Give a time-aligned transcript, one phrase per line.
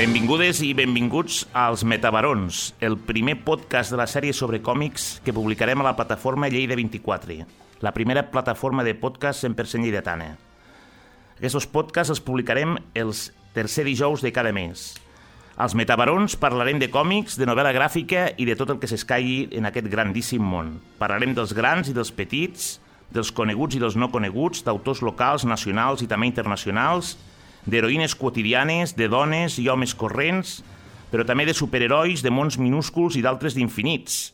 [0.00, 5.82] Benvingudes i benvinguts als Metabarons, el primer podcast de la sèrie sobre còmics que publicarem
[5.82, 7.36] a la plataforma Lleida 24,
[7.84, 10.30] la primera plataforma de podcast 100% lleidatana.
[11.36, 14.94] Aquests podcasts els publicarem els tercer dijous de cada mes.
[15.60, 19.68] Als Metabarons parlarem de còmics, de novel·la gràfica i de tot el que s'escaigui en
[19.68, 20.78] aquest grandíssim món.
[20.96, 22.78] Parlarem dels grans i dels petits,
[23.12, 27.18] dels coneguts i dels no coneguts, d'autors locals, nacionals i també internacionals,
[27.66, 30.60] d'heroïnes quotidianes, de dones i homes corrents,
[31.10, 34.30] però també de superherois, de mons minúsculs i d'altres d'infinits,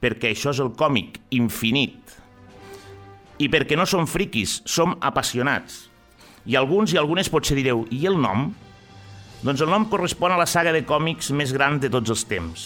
[0.00, 2.16] perquè això és el còmic, infinit.
[3.38, 5.88] I perquè no som friquis, som apassionats.
[6.46, 8.50] I alguns i algunes potser direu, i el nom?
[9.44, 12.64] Doncs el nom correspon a la saga de còmics més gran de tots els temps.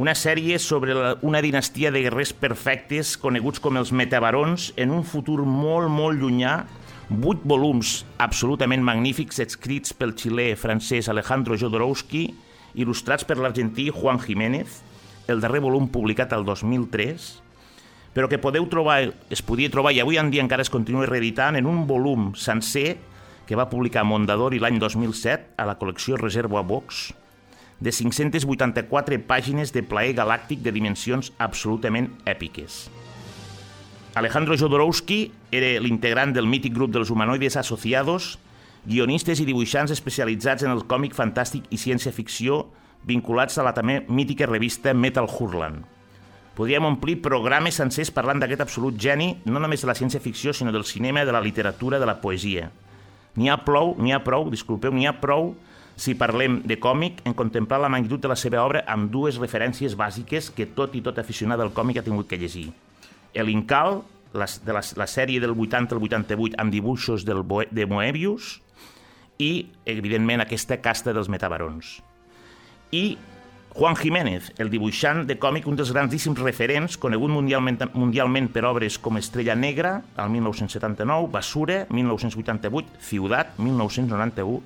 [0.00, 5.04] Una sèrie sobre la, una dinastia de guerrers perfectes coneguts com els metabarons en un
[5.04, 6.62] futur molt, molt llunyà
[7.08, 12.26] vuit volums absolutament magnífics escrits pel xilè francès Alejandro Jodorowsky,
[12.78, 14.80] il·lustrats per l'argentí Juan Jiménez,
[15.28, 17.28] el darrer volum publicat el 2003,
[18.12, 21.56] però que podeu trobar, es podia trobar i avui en dia encara es continua reeditant
[21.56, 22.98] en un volum sencer
[23.48, 27.10] que va publicar Mondadori l'any 2007 a la col·lecció Reserva Box,
[27.82, 33.01] de 584 pàgines de plaer galàctic de dimensions absolutament èpiques.
[34.14, 38.34] Alejandro Jodorowsky era l'integrant del mític grup dels humanoides associados,
[38.84, 42.58] guionistes i dibuixants especialitzats en el còmic fantàstic i ciència-ficció
[43.08, 45.86] vinculats a la també mítica revista Metal Hurland.
[46.52, 50.84] Podríem omplir programes sencers parlant d'aquest absolut geni, no només de la ciència-ficció, sinó del
[50.84, 52.68] cinema, de la literatura, de la poesia.
[53.40, 55.54] N'hi ha prou, n'hi ha prou, disculpeu, n'hi ha prou
[55.96, 59.96] si parlem de còmic en contemplar la magnitud de la seva obra amb dues referències
[59.96, 62.68] bàsiques que tot i tot aficionat al còmic ha tingut que llegir
[63.40, 68.58] l'Incal, de la, la sèrie del 80 al 88 amb dibuixos del, de Moebius
[69.40, 71.98] i, evidentment, aquesta casta dels metabarons.
[72.92, 73.18] I
[73.72, 78.98] Juan Jiménez, el dibuixant de còmic, un dels grandíssims referents, conegut mundialment, mundialment per obres
[79.00, 84.60] com Estrella Negra, al 1979, Basura, 1988, Ciutat, 1991,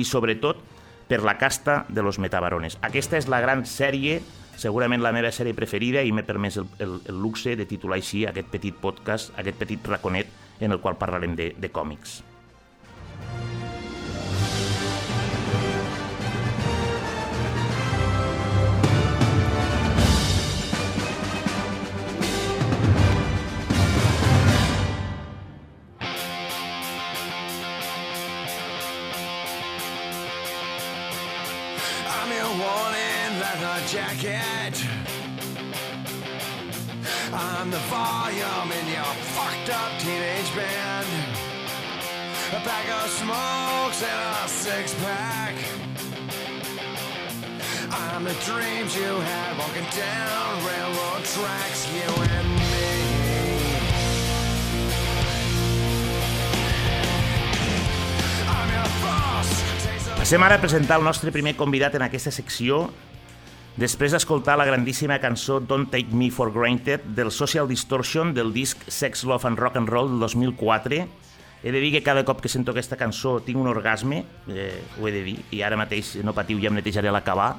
[0.00, 0.64] i sobretot
[1.06, 2.78] per la casta de los metabarones.
[2.80, 4.22] Aquesta és la gran sèrie
[4.56, 8.24] segurament la meva sèrie preferida i m'he permès el, el, el luxe de titular així
[8.26, 12.22] aquest petit podcast, aquest petit raconet en el qual parlarem de, de còmics.
[37.38, 41.06] I'm the volume in your fucked up teenage band.
[42.52, 45.54] A bag of smokes and a six pack.
[47.92, 52.86] I'm the dreams you had walking down railroad tracks, you and me.
[60.16, 62.88] Passem ara a presentar el nostre primer convidat en aquesta secció
[63.76, 68.80] després d'escoltar la grandíssima cançó Don't Take Me For Granted del Social Distortion del disc
[68.88, 71.02] Sex, Love and Rock and Roll del 2004.
[71.62, 75.08] He de dir que cada cop que sento aquesta cançó tinc un orgasme, eh, ho
[75.08, 77.56] he de dir, i ara mateix, no patiu, ja em netejaré l'acabar,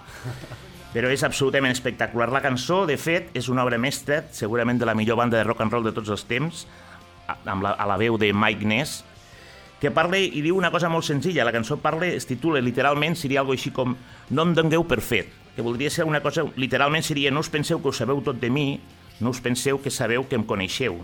[0.93, 2.31] però és absolutament espectacular.
[2.33, 5.65] La cançó, de fet, és una obra mestra, segurament de la millor banda de rock
[5.65, 6.65] and roll de tots els temps,
[7.45, 9.03] amb la, a la veu de Mike Ness,
[9.81, 11.45] que parla i diu una cosa molt senzilla.
[11.45, 13.93] La cançó parla, es titula literalment, seria algo així com
[14.29, 17.81] No em dongueu per fet, que voldria ser una cosa, literalment seria No us penseu
[17.81, 18.77] que ho sabeu tot de mi,
[19.17, 20.99] no us penseu que sabeu que em coneixeu.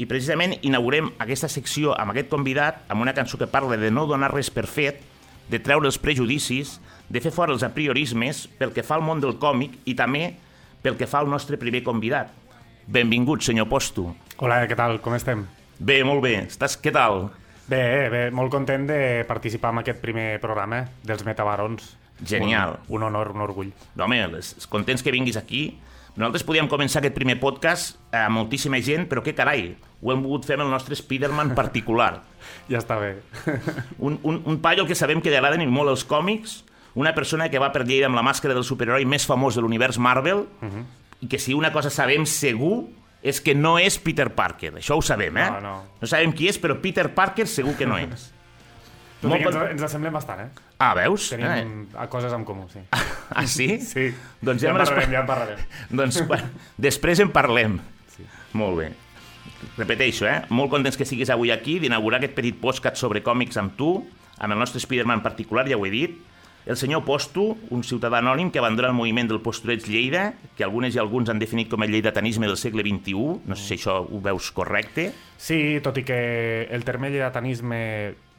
[0.00, 4.06] I precisament inaugurem aquesta secció amb aquest convidat amb una cançó que parla de no
[4.08, 5.02] donar res per fet,
[5.52, 6.78] de treure els prejudicis,
[7.12, 10.30] de fer fora els apriorismes pel que fa al món del còmic i també
[10.80, 12.32] pel que fa al nostre primer convidat.
[12.88, 14.14] Benvingut, senyor Posto.
[14.40, 15.02] Hola, què tal?
[15.04, 15.44] Com estem?
[15.76, 16.38] Bé, molt bé.
[16.46, 17.26] Estàs, què tal?
[17.68, 18.98] Bé, bé, molt content de
[19.28, 21.92] participar en aquest primer programa dels Metabarons.
[22.24, 22.78] Genial.
[22.88, 23.72] Un, un honor, un orgull.
[23.94, 25.78] No, home, contents que vinguis aquí.
[26.16, 30.46] Nosaltres podíem començar aquest primer podcast amb moltíssima gent, però què carai, ho hem volgut
[30.48, 32.14] fer amb el nostre Spiderman particular.
[32.70, 33.16] Ja està bé.
[34.06, 36.60] Un, un, un paio que sabem que li agraden molt els còmics,
[36.94, 39.98] una persona que va per Lleida amb la màscara del superheroi més famós de l'univers
[39.98, 40.84] Marvel, uh -huh.
[41.20, 42.86] i que si una cosa sabem segur
[43.22, 44.74] és que no és Peter Parker.
[44.74, 45.50] Això ho sabem, eh?
[45.50, 45.82] No, no.
[46.00, 48.32] no sabem qui és, però Peter Parker segur que no és.
[49.20, 50.66] Tot Molt ens, ens assemblem bastant, eh?
[50.76, 51.30] Ah, veus?
[51.32, 52.06] Tenim eh.
[52.12, 52.82] coses en comú, sí.
[52.92, 53.68] Ah, sí?
[53.92, 54.10] Sí.
[54.44, 55.64] Doncs ja ja en parlarem, ja en parlarem.
[56.02, 56.20] Doncs
[56.76, 57.80] després en parlem.
[58.12, 58.26] Sí.
[58.60, 58.90] Molt bé.
[59.78, 60.42] Repeteixo, eh?
[60.52, 63.96] Molt contents que siguis avui aquí, d'inaugurar aquest petit podcast sobre còmics amb tu,
[64.36, 66.22] amb el nostre Spider-Man particular, ja ho he dit.
[66.66, 70.96] el senyor Posto, un ciutadà anònim que abandona el moviment del postureig Lleida, que algunes
[70.96, 73.14] i alguns han definit com el lleidatanisme del segle XXI.
[73.46, 75.12] No sé si això ho veus correcte.
[75.38, 76.18] Sí, tot i que
[76.66, 77.78] el terme lleidatanisme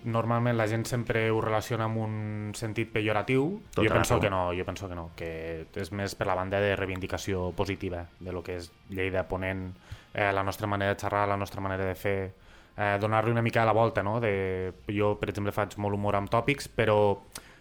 [0.08, 2.16] normalment la gent sempre ho relaciona amb un
[2.56, 3.50] sentit pejoratiu.
[3.76, 4.24] Tota jo penso raó.
[4.24, 5.30] que no, jo penso que no, que
[5.76, 9.70] és més per la banda de reivindicació positiva de lo que és Lleida, ponent
[10.14, 12.32] eh, la nostra manera de xerrar, la nostra manera de fer,
[12.78, 14.20] eh, donar-li una mica la volta, no?
[14.24, 16.98] De, jo, per exemple, faig molt humor amb tòpics, però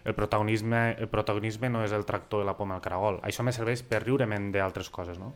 [0.07, 3.19] el protagonisme, el protagonisme no és el tractor de la poma al caragol.
[3.27, 5.33] Això me serveix per riurement d'altres coses, no?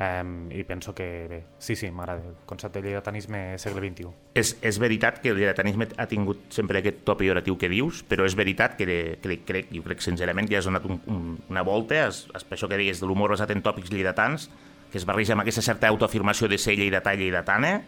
[0.00, 2.22] Um, I penso que, bé, sí, sí, m'agrada.
[2.24, 4.12] El concepte de lleidatanisme segle XXI.
[4.38, 8.24] És, és veritat que el lleidatanisme ha tingut sempre aquest to pejoratiu que dius, però
[8.24, 8.86] és veritat que,
[9.20, 12.70] que crec, jo crec sincerament que has donat un, un, una volta, has, per això
[12.70, 14.48] que deies de l'humor basat en tòpics lleidatans,
[14.90, 17.80] que es barreja amb aquesta certa autoafirmació de ser lleidatà i lleidatana,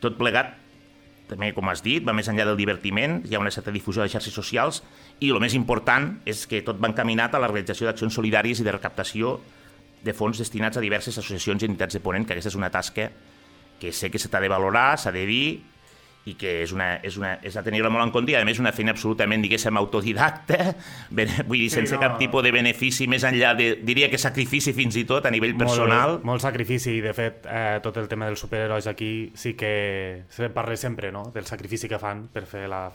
[0.00, 0.54] tot plegat
[1.28, 4.12] també, com has dit, va més enllà del divertiment, hi ha una certa difusió de
[4.12, 4.82] xarxes socials
[5.24, 8.66] i el més important és que tot va encaminat a la realització d'accions solidàries i
[8.66, 9.38] de recaptació
[10.04, 13.10] de fons destinats a diverses associacions i entitats de ponent, que aquesta és una tasca
[13.80, 15.46] que sé que se t'ha de valorar, s'ha de dir,
[16.24, 18.56] i que és, una, és, una, és a tenir-la molt en compte i a més
[18.60, 20.70] una feina absolutament, diguéssim, autodidacta,
[21.16, 22.00] ben, vull dir, Sí, sense no.
[22.00, 25.52] cap tipus de benefici més enllà de, diria que sacrifici fins i tot a nivell
[25.60, 26.16] personal.
[26.16, 30.24] Molt, molt sacrifici, i de fet, eh, tot el tema dels superherois aquí sí que
[30.32, 32.86] se parla sempre, no?, del sacrifici que fan per fer la...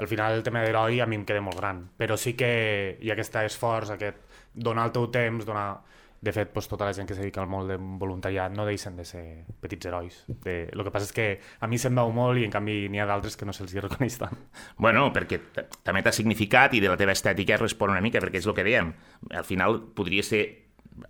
[0.00, 3.12] Al final el tema d'heroi a mi em queda molt gran, però sí que hi
[3.12, 4.24] ha aquest esforç, aquest
[4.54, 5.82] donar el teu temps, donar...
[6.20, 9.06] De fet, doncs, tota la gent que es dedica al del voluntariat no deixen de
[9.08, 10.18] ser petits herois.
[10.28, 10.68] De...
[10.68, 11.28] El que passa és que
[11.60, 14.18] a mi se'm veu molt i en canvi n'hi ha d'altres que no se'ls reconeix
[14.20, 14.36] tant.
[14.76, 15.40] Bueno, perquè
[15.82, 18.66] també t'ha significat i de la teva estètica respon una mica, perquè és el que
[18.66, 18.92] dèiem.
[19.32, 20.42] Al final podria ser,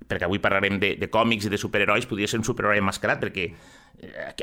[0.06, 3.50] perquè avui parlarem de, de còmics i de superherois, podria ser un superheroi enmascarat, perquè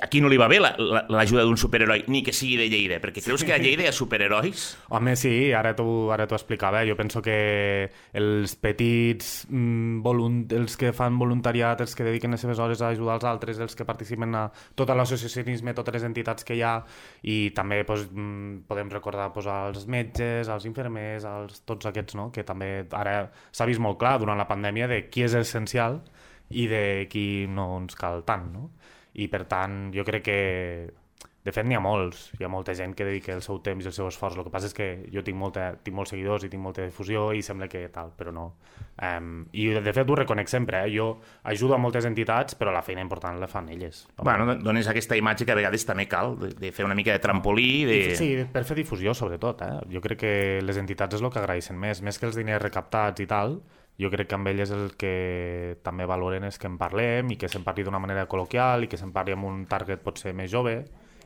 [0.01, 2.67] a qui no li va bé la- la- l'ajuda d'un superheroi, ni que sigui de
[2.69, 4.77] Lleida, perquè creus que a Lleida hi ha superherois?
[4.89, 6.83] Home, sí, ara t'ho ara t'ho explicava.
[6.85, 12.41] Jo penso que els petits, mm, volunt els que fan voluntariat, els que dediquen les
[12.41, 16.43] seves hores a ajudar els altres, els que participen a tot l'associacionisme, totes les entitats
[16.43, 16.83] que hi ha,
[17.23, 22.31] i també doncs, mm, podem recordar doncs, als metges, als infermers, als, tots aquests, no?
[22.31, 26.01] que també ara s'ha vist molt clar durant la pandèmia de qui és essencial
[26.51, 28.51] i de qui no ens cal tant.
[28.53, 28.69] No?
[29.17, 30.39] I per tant, jo crec que
[31.47, 32.25] de fet, n'hi ha molts.
[32.35, 34.35] Hi ha molta gent que dedica el seu temps i el seu esforç.
[34.35, 37.29] El que passa és que jo tinc, molta, tinc molts seguidors i tinc molta difusió
[37.31, 38.43] i sembla que tal, però no.
[38.99, 40.81] Um, I de fet ho reconec sempre.
[40.83, 40.91] Eh?
[40.97, 41.05] Jo
[41.47, 44.03] ajudo a moltes entitats, però la feina important la fan elles.
[44.19, 47.15] Bueno, don- dones aquesta imatge que a vegades també cal, de, de fer una mica
[47.15, 47.99] de trampolí, de...
[48.19, 49.63] Sí, per fer difusió, sobretot.
[49.63, 49.71] Eh?
[49.95, 50.35] Jo crec que
[50.67, 52.03] les entitats és el que agraeixen més.
[52.03, 53.61] Més que els diners recaptats i tal,
[53.97, 57.49] jo crec que amb elles el que també valoren és que en parlem i que
[57.49, 60.77] se'n parli d'una manera col·loquial i que se'n parli amb un target potser més jove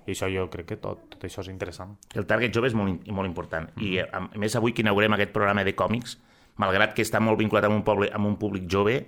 [0.07, 1.93] i això jo crec que tot, tot això és interessant.
[2.17, 3.67] El target jove és molt, molt important.
[3.77, 6.17] I a a més avui que inaugurem aquest programa de còmics,
[6.57, 9.03] malgrat que està molt vinculat amb un, poble, amb un públic jove,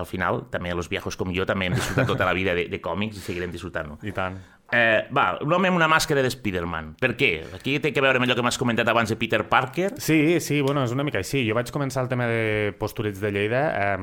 [0.00, 2.80] al final, també els viejos com jo també hem disfrutat tota la vida de, de
[2.80, 3.98] còmics i seguirem disfrutant-ho.
[4.06, 4.38] I tant.
[4.72, 6.92] Eh, va, un home amb una màscara de Spider-Man.
[7.00, 7.30] Per què?
[7.56, 9.90] Aquí té que veure amb allò que m'has comentat abans de Peter Parker.
[9.98, 11.42] Sí, sí, bueno, és una mica així.
[11.48, 13.96] Jo vaig començar el tema de postureig de Lleida eh,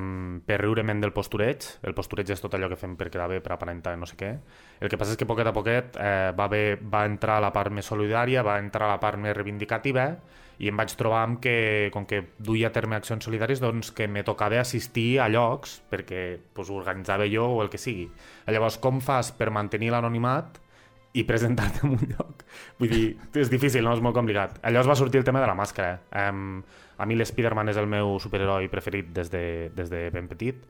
[0.46, 1.64] per riurement del postureig.
[1.88, 4.34] El postureig és tot allò que fem per quedar bé, per aparentar no sé què.
[4.82, 7.72] El que passa és que poquet a poquet eh, va, haver, va entrar la part
[7.72, 10.12] més solidària, va entrar la part més reivindicativa
[10.58, 14.08] i em vaig trobar amb que, com que duia a terme accions solidàries, doncs que
[14.10, 16.24] me tocava assistir a llocs perquè
[16.54, 18.08] pues, ho organitzava jo o el que sigui.
[18.50, 20.58] Llavors, com fas per mantenir l'anonimat
[21.18, 22.44] i presentar-te en un lloc.
[22.82, 23.06] Vull dir,
[23.38, 23.94] és difícil, no?
[23.96, 24.60] És molt complicat.
[24.66, 25.98] Llavors va sortir el tema de la màscara.
[26.26, 26.60] Um,
[26.98, 29.46] a mi l'Spiderman és el meu superheroi preferit des de,
[29.78, 30.62] des de ben petit.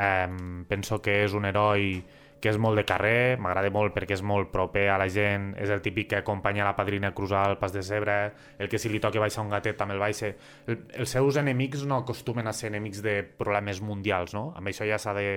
[0.00, 1.98] Um, penso que és un heroi
[2.40, 5.70] que és molt de carrer, m'agrada molt perquè és molt proper a la gent, és
[5.70, 8.88] el típic que acompanya la padrina a cruzar el pas de zebra, el que si
[8.88, 10.32] li toca baixar un gatet també el baixa.
[10.66, 14.50] El, els seus enemics no acostumen a ser enemics de problemes mundials, no?
[14.56, 15.28] Amb això ja s'ha de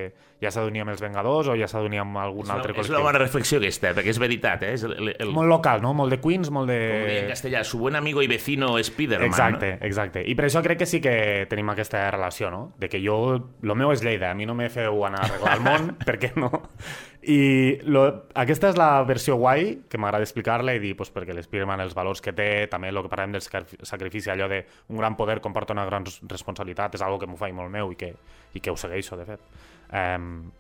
[0.43, 2.87] ja s'ha d'unir amb els Vengadors o ja s'ha d'unir amb algun altre una, és
[2.87, 2.97] col·lectiu.
[2.97, 4.73] una bona reflexió aquesta, perquè és veritat, eh?
[4.75, 5.93] És el, el, Molt local, no?
[5.97, 6.79] Molt de Queens, molt de...
[6.91, 9.29] com en castellà, su buen amigo y vecino Spider-Man.
[9.29, 10.23] Exacte, exacte.
[10.27, 11.15] I per això crec que sí que
[11.49, 12.63] tenim aquesta relació, no?
[12.79, 13.17] De que jo,
[13.61, 16.19] lo meu és Lleida, a mi no me feu anar a arreglar el món, per
[16.21, 16.51] què no?
[17.23, 18.01] I lo,
[18.35, 22.19] aquesta és la versió guai, que m'agrada explicar-la i dir, pues, perquè l'Spiderman, els valors
[22.21, 25.71] que té, també el que parlem del sac- sacrifici, allò de un gran poder comporta
[25.71, 28.13] una gran res- responsabilitat, és algo que m'ho faig molt meu i que,
[28.53, 29.39] i que ho segueixo, de fet.
[29.93, 30.51] Um,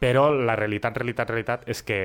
[0.00, 2.00] però la realitat, realitat, realitat és que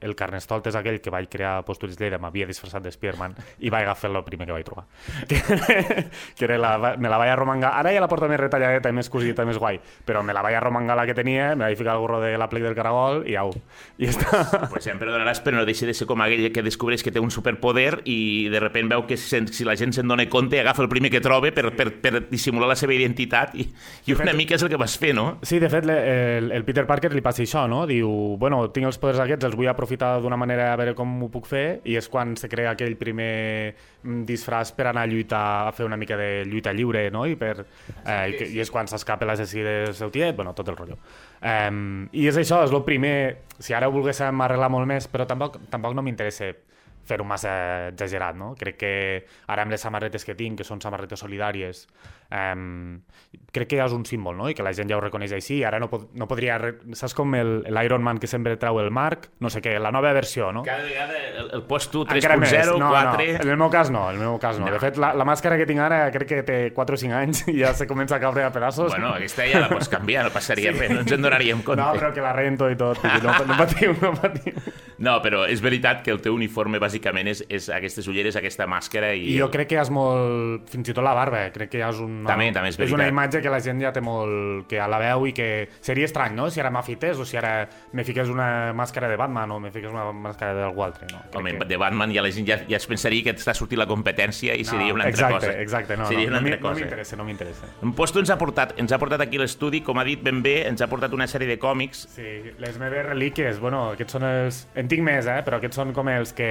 [0.00, 3.86] el carnestoltes aquell que vaig crear a Postures Lleida m'havia disfressat de Spiderman i vaig
[3.86, 4.86] agafar el primer que vaig trobar.
[5.26, 7.72] Que, que era la, me la vaig arromangar.
[7.78, 10.96] Ara ja la porto més retalladeta, més cosita, més guai, però me la vaig arromangar
[10.96, 13.52] la que tenia, me vaig ficar el gorro de la plec del caragol i au.
[13.98, 14.42] I està.
[14.72, 17.32] Pues em perdonaràs, però no deixa de ser com aquell que descobreix que té un
[17.34, 20.90] superpoder i de repent veu que si, si la gent se'n dona compte agafa el
[20.92, 23.66] primer que troba per, per, per dissimular la seva identitat i,
[24.06, 25.26] i una mica és el que vas fer, no?
[25.46, 27.84] Sí, de fet, el, el Peter Parker li passa això, no?
[27.88, 28.10] Diu,
[28.40, 31.46] bueno, tinc els poders aquests, els vull aprofitar d'una manera a veure com ho puc
[31.46, 35.72] fer, i és quan se crea aquell primer mm, disfraç per anar a lluitar, a
[35.72, 37.26] fer una mica de lluita lliure, no?
[37.26, 37.64] I, per,
[38.04, 40.98] eh, i, i és quan s'escapa l'assassí del seu tiet, bueno, tot el rotllo.
[41.40, 43.44] Um, I és això, és el primer...
[43.58, 46.52] Si ara ho volguéssim arreglar molt més, però tampoc, tampoc no m'interessa
[47.06, 47.52] fer-ho massa
[47.92, 48.52] exagerat, no?
[48.58, 48.92] Crec que
[49.46, 51.84] ara amb les samarretes que tinc, que són samarretes solidàries,
[52.34, 52.98] um,
[53.56, 54.50] crec que és un símbol, no?
[54.52, 55.62] I que la gent ja ho reconeix així.
[55.66, 56.58] Ara no, pod no podria...
[56.96, 59.30] Saps com el- l'Iron Man que sempre treu el Marc?
[59.40, 60.62] No sé què, la nova versió, no?
[60.66, 62.52] Cada vegada el, el post tu Encara més.
[62.52, 63.16] 3.0, no, 4...
[63.16, 64.66] No, en el meu cas no, en el meu cas no.
[64.66, 64.72] No.
[64.76, 67.42] De fet, la, la màscara que tinc ara crec que té 4 o 5 anys
[67.52, 68.90] i ja se comença a caure a pedaços.
[68.92, 70.78] Bueno, aquesta ja la pots canviar, no passaria sí.
[70.80, 71.80] res, no ens en donaríem compte.
[71.82, 73.00] no, però que la rento i tot.
[73.02, 74.54] dir, No, no patiu, no patiu.
[74.98, 79.10] No, però és veritat que el teu uniforme bàsicament és, és aquestes ulleres, aquesta màscara
[79.14, 79.26] i...
[79.34, 80.66] I jo crec que és molt...
[80.72, 81.52] Fins i tot la barba, eh?
[81.54, 82.22] crec que és un...
[82.26, 83.12] També, també és és una veritat.
[83.12, 84.66] imatge que la gent ja té molt...
[84.70, 86.48] que ja la veu i que seria estrany, no?
[86.50, 89.92] Si ara m'afités o si ara me fiqués una màscara de Batman o me fiqués
[89.92, 91.22] una màscara d'algú altre, no?
[91.30, 91.68] Crec Home, que...
[91.72, 94.64] de Batman ja la gent ja, ja es pensaria que està sortint la competència i
[94.66, 95.60] seria una altra exacte, cosa.
[95.66, 96.80] Exacte, no, seria no, una no, altra no cosa.
[96.80, 97.70] m'interessa, no m'interessa.
[97.82, 100.42] En Posto ens ha portat, ens ha portat aquí a l'estudi, com ha dit ben
[100.44, 104.26] bé, ens ha portat una sèrie de còmics Sí, les meves relíquies, bueno, aquests són
[104.28, 104.64] els...
[104.78, 105.40] En tinc més, eh?
[105.46, 106.50] Però aquests són com els que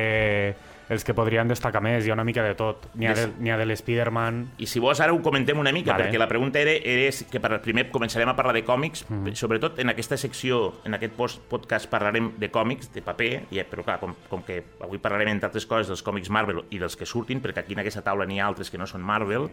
[0.89, 2.85] els que podrien destacar més, hi ha una mica de tot.
[2.93, 4.41] N'hi ha, de, n'hi ha de l'Spiderman...
[4.61, 6.05] I si vols, ara ho comentem una mica, Vale.
[6.05, 9.33] perquè la pregunta era, era que per, primer començarem a parlar de còmics, Mhm.
[9.35, 13.83] sobretot en aquesta secció, en aquest post podcast parlarem de còmics, de paper, i, però
[13.83, 17.05] clar, com, com que avui parlarem, entre altres coses, dels còmics Marvel i dels que
[17.05, 19.49] surtin, perquè aquí en aquesta taula n'hi ha altres que no són Marvel,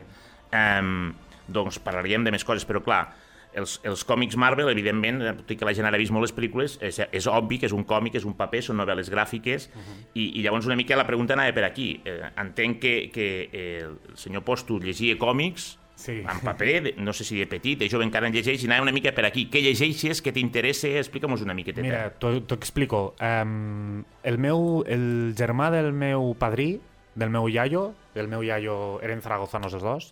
[0.52, 1.12] um,
[1.48, 3.06] doncs parlaríem de més coses, però clar,
[3.54, 6.24] els, els còmics Marvel, evidentment, eh, tot i que la gent ara ha vist molt
[6.26, 9.68] les pel·lícules, és, és obvi que és un còmic, és un paper, són novel·les gràfiques,
[10.14, 11.94] i, i llavors una mica la pregunta anava per aquí.
[12.04, 16.16] Eh, entenc que, que eh, el senyor Posto llegia còmics, Sí.
[16.18, 18.82] en paper, de, no sé si de petit, de jove encara en llegeix, i anava
[18.88, 19.44] una mica per aquí.
[19.52, 20.88] Què llegeixes, què t'interessa?
[20.98, 21.84] Explica'm-nos una miqueteta.
[21.84, 23.14] Mira, t'ho explico.
[23.22, 26.80] Um, el meu, el germà del meu padrí,
[27.14, 30.08] del meu iaio, el meu iaio eren zaragozanos els dos,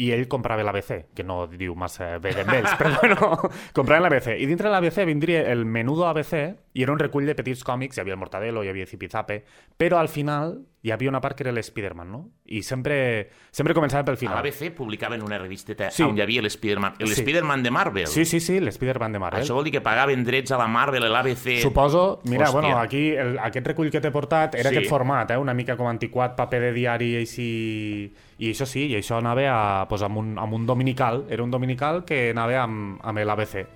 [0.00, 4.36] i ell comprava l'ABC, que no diu massa bé d'en ells, però bueno, compraven l'ABC.
[4.38, 6.38] I dintre de l'ABC vindria el menudo ABC,
[6.74, 9.42] i era un recull de petits còmics, hi havia el Mortadelo, hi havia Zipizape,
[9.76, 12.20] però al final hi havia una part que era l'Spiderman, no?
[12.46, 14.34] I sempre, sempre començava pel A final.
[14.40, 16.02] l'ABC publicaven una revisteta Sí.
[16.02, 16.94] on hi havia l'Spiderman.
[16.98, 17.04] Sí.
[17.06, 18.06] L'Spiderman de Marvel.
[18.08, 19.44] Sí, sí, sí, l'Spiderman de Marvel.
[19.44, 21.60] Això vol dir que pagaven drets a la Marvel, a l'ABC...
[21.62, 22.52] Suposo, mira, Hòstia.
[22.60, 24.76] bueno, aquí el, aquest recull que t'he portat era Sí.
[24.78, 25.36] aquest format, eh?
[25.38, 28.12] una mica com antiquat, paper de diari i així...
[28.42, 31.50] I això sí, i això anava a, pues, amb, un, amb un dominical, era un
[31.52, 33.66] dominical que anava amb, amb l'ABC.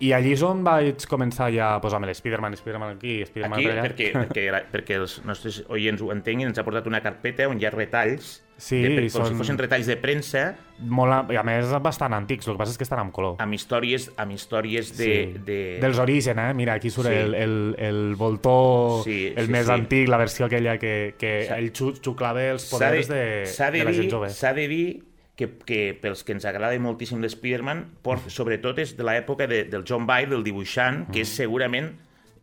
[0.00, 3.82] I allí és on vaig començar ja pues, amb l'Spiderman, Spiderman aquí, Spiderman Aquí, allà.
[3.88, 7.66] perquè, perquè, perquè els nostres oients ho entenguin, ens ha portat una carpeta on hi
[7.66, 11.42] ha retalls, Sí, de, com són- si fossin retalls de premsa, Molt, a- i a
[11.46, 13.36] més bastant antics, el que passa és que estan amb color.
[13.38, 15.04] amb històries, amb històries de...
[15.04, 15.38] Sí.
[15.46, 15.58] de...
[15.80, 16.54] Dels orígens, eh?
[16.54, 17.14] Mira, aquí surt Sí.
[17.14, 19.72] el, el, el voltor, Sí, el sí, més sí.
[19.72, 23.92] antic, la versió aquella que, que ell xu, xuclava els poders de, s'ha de, la
[23.92, 24.28] gent jove.
[24.30, 25.02] S'ha de dir
[25.38, 29.84] que, que pels que ens agrada moltíssim l'Spiderman, por- sobretot és de l'època de, del
[29.86, 31.92] John Byrne, del dibuixant, que és segurament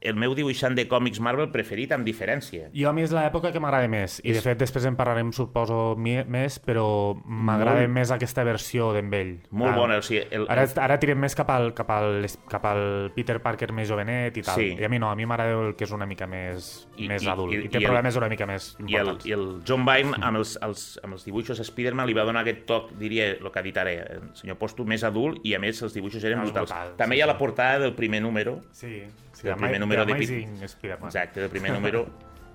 [0.06, 2.70] el meu dibuixant de còmics Marvel preferit amb diferència.
[2.74, 5.96] Jo a mi és l'època que m'agrada més, i de fet després en parlarem, suposo,
[5.98, 9.34] més, però m'agrada Molt- més aquesta versió d'en ell.
[9.52, 12.66] Molt Ah, bona, o sigui, el, Ara, ara tirem més cap al, cap, al, cap
[12.66, 14.56] al Peter Parker més jovenet i tal.
[14.56, 14.76] Sí.
[14.80, 17.24] I a mi no, a mi m'agrada el que és una mica més, I- més
[17.24, 17.54] i- adult.
[17.54, 19.26] i- I, té i el- problemes una mica més i el, importants.
[19.26, 22.66] i el John Byrne amb els, els, amb els dibuixos Spider-Man li va donar aquest
[22.66, 25.60] toc, diria, el que ha dit ara, eh, el senyor Posto, més adult, i a
[25.60, 26.70] més els dibuixos eren brutals.
[26.72, 27.32] brutals, També sí, hi ha sí.
[27.32, 29.04] la portada del primer número, Sí,
[29.36, 30.14] sí, el primer número de
[30.66, 31.10] Spider-Man.
[31.10, 32.08] Exacte, del primer número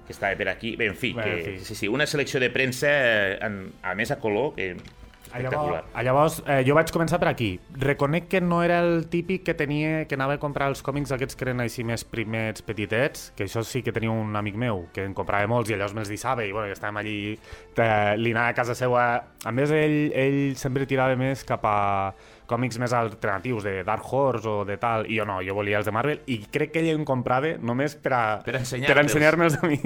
[0.06, 0.75] que estava per aquí.
[0.76, 1.64] Bé, en fi, Bé, que, en fi.
[1.64, 4.75] sí, sí, una selecció de premsa, eh, en, a més a color, que
[5.32, 5.38] Ah.
[5.38, 7.52] Llavors, llavors eh, jo vaig començar per aquí.
[7.78, 11.38] Reconec que no era el típic que tenia que anava a comprar els còmics aquests
[11.38, 15.04] que eren així més primets, petitets, que això sí que tenia un amic meu, que
[15.06, 18.50] en comprava molts i allò me'ls deixava i bueno, que estàvem allí, eh, li anava
[18.50, 19.06] a casa seva.
[19.44, 21.78] A més, ell, ell sempre tirava més cap a
[22.50, 25.87] còmics més alternatius, de Dark Horse o de tal, i jo no, jo volia els
[25.88, 29.78] de Marvel, i crec que ell em comprava només per a, Per ensenyar-me'ls a mi.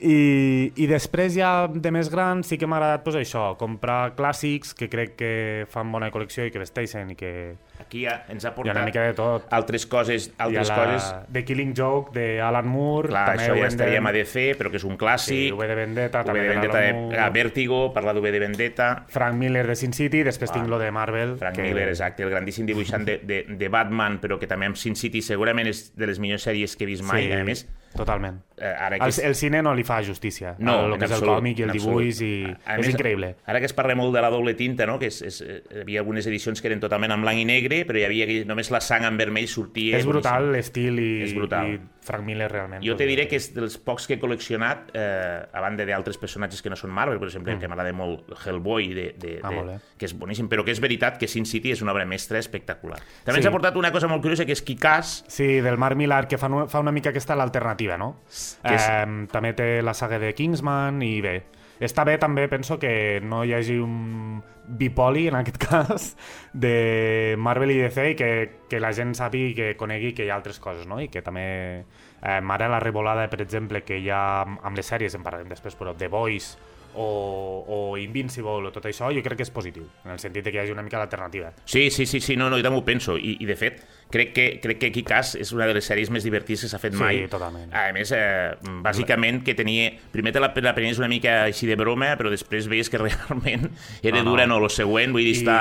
[0.00, 4.72] I, I després ja de més gran sí que m'ha agradat pues, això, comprar clàssics
[4.78, 5.32] que crec que
[5.68, 7.32] fan bona col·lecció i que vesteixen i que
[7.80, 9.46] Aquí ja ens ha portat una mica de tot.
[9.56, 11.06] altres coses, altres la coses...
[11.32, 13.08] The Killing Joke de Alan Moore.
[13.08, 15.54] Clar, també això ja estaríem a DC, però que és un Sí, clàssic.
[15.56, 17.18] V de Vendetta, V també de de Vendetta, de, Moore.
[17.24, 18.88] ah, Vértigo, parlar d'V de Vendetta.
[19.08, 21.36] Frank Miller de Sin City, després tinc lo de Marvel.
[21.40, 21.62] Frank que...
[21.70, 25.22] Miller, exacte, el grandíssim dibuixant de, de, de Batman, però que també amb Sin City
[25.22, 27.24] segurament és de les millors sèries que he vist mai.
[27.26, 28.40] Sí, A més, totalment.
[28.56, 31.06] eh, ara que El, el cine no li fa justícia No, a lo en que
[31.06, 33.34] és el absolut, còmic i el dibuix i A és més, increïble.
[33.46, 34.98] Ara que es parla molt de la doble tinta, no?
[34.98, 37.84] que és, és, eh, hi havia algunes edicions que eren totalment en blanc i negre,
[37.86, 39.96] però hi havia aquell- només la sang en vermell sortia...
[39.98, 41.72] És brutal l'estil i, És brutal.
[41.72, 42.82] i Frank Miller realment.
[42.84, 46.60] Jo te diré que és dels pocs que he col·leccionat, eh, a banda d'altres personatges
[46.62, 49.44] que no són Marvel, per exemple, que m'agrada molt Hellboy, de, de, Mm.
[49.44, 49.78] Ah, de, molt bé.
[49.96, 52.98] que és boníssim, però que és veritat que Sin City és una obra mestra espectacular.
[53.24, 53.40] També Sí.
[53.40, 56.36] ens ha portat una cosa molt curiosa, que és Kikàs, Sí, del Mark Millar, que
[56.36, 58.16] fa, fa una mica aquesta l'alternativa, no?
[58.62, 61.42] Que és- Eh, també té la saga de Kingsman i bé.
[61.80, 66.16] Està bé també, penso, que no hi hagi un bipoli, en aquest cas,
[66.52, 68.28] de Marvel i DC i que,
[68.68, 71.00] que la gent sàpiga i que conegui que hi ha altres coses, no?
[71.00, 71.84] I que també...
[72.22, 75.48] Eh, ara la revolada, per exemple, que hi ha amb amb les sèries, en parlarem
[75.48, 76.58] després, però The Voice
[76.94, 80.50] o, o Invincible o tot això, jo crec que és positiu, en el sentit de
[80.52, 81.52] que hi hagi una mica d'alternativa.
[81.64, 83.16] Sí, sí, sí, sí, no, no, jo també ho penso.
[83.18, 86.24] I, i de fet, crec que, crec que Kikàs és una de les sèries més
[86.26, 87.22] divertides que s'ha fet Sí, mai.
[87.30, 87.72] totalment.
[87.74, 88.54] A més, eh,
[88.84, 89.90] bàsicament, que tenia...
[90.12, 93.68] Primer te la, la prenies una mica així de broma, però després veies que realment
[94.02, 94.30] era No, no.
[94.30, 95.58] dura, no, lo següent, vull dir, I, està...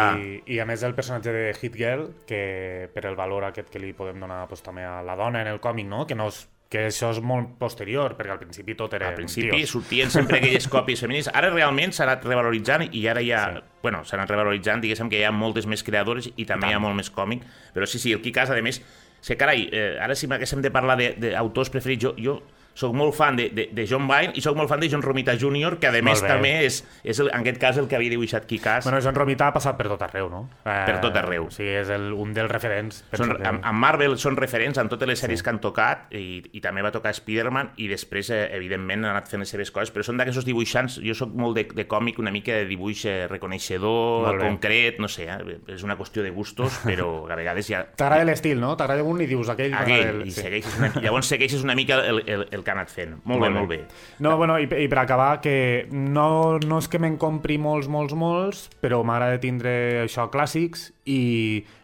[0.49, 3.93] I a més el personatge de Hit Girl, que per el valor aquest que li
[3.93, 6.05] podem donar pues, també a la dona en el còmic, no?
[6.07, 9.49] que, no és, que això és molt posterior, perquè al principi tot era Al principi
[9.55, 9.71] tios.
[9.71, 11.29] sortien sempre aquelles còpies femenines.
[11.33, 13.39] Ara realment s'ha anat revaloritzant i ara ja...
[13.49, 13.57] Sí.
[13.57, 13.63] Sí.
[13.81, 16.79] Bueno, s'ha anat revaloritzant, diguéssim que hi ha moltes més creadores i també hi ha
[16.83, 17.41] molt més còmic.
[17.73, 18.81] Però sí, sí, el Kikas, a més...
[19.19, 22.37] És que, carai, eh, ara si m'haguéssim de parlar de- d'autors preferits, jo, jo
[22.79, 25.35] sóc molt fan de, de, de John Byrne i sóc molt fan de John Romita
[25.39, 26.29] Jr., que a més bé.
[26.29, 28.87] també és, és el, en aquest cas el que havia dibuixat Kikas.
[28.87, 30.45] Bueno, John Romita ha passat per tot arreu, no?
[30.63, 31.49] Eh, Per tot arreu.
[31.49, 33.01] O sigui, és el, un dels referents.
[33.11, 35.45] Són, amb, amb Marvel són referents en totes les sèries sí.
[35.45, 39.27] que han tocat i, i també va tocar Spider-Man i després, eh, evidentment, han anat
[39.31, 42.31] fent les seves coses, però són d'aquests dibuixants, jo sóc molt de, de còmic, una
[42.31, 47.09] mica de dibuix eh, reconeixedor, concret, no sé, eh, és una qüestió de gustos, però
[47.27, 47.83] a vegades ja...
[47.99, 48.75] T'agrada l'estil, no?
[48.79, 49.75] T'agrada un i dius aquell...
[49.75, 50.45] Aquell, i sí.
[50.45, 53.17] segueixes una, llavors segueixes una mica el, el, el que ha anat fent.
[53.25, 53.79] Molt, bé, molt bé.
[54.21, 58.13] No, bueno, i, i per acabar, que no, no és que me'n compri molts, molts,
[58.13, 59.73] molts, però m'agrada tindre
[60.05, 61.21] això clàssics i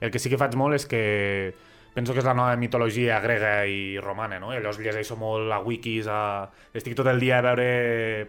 [0.05, 1.01] el que sí que faig molt és que
[1.95, 4.51] penso que és la nova mitologia grega i romana, no?
[4.51, 6.45] I llavors llegeixo molt a wikis, a...
[6.75, 7.69] estic tot el dia a veure...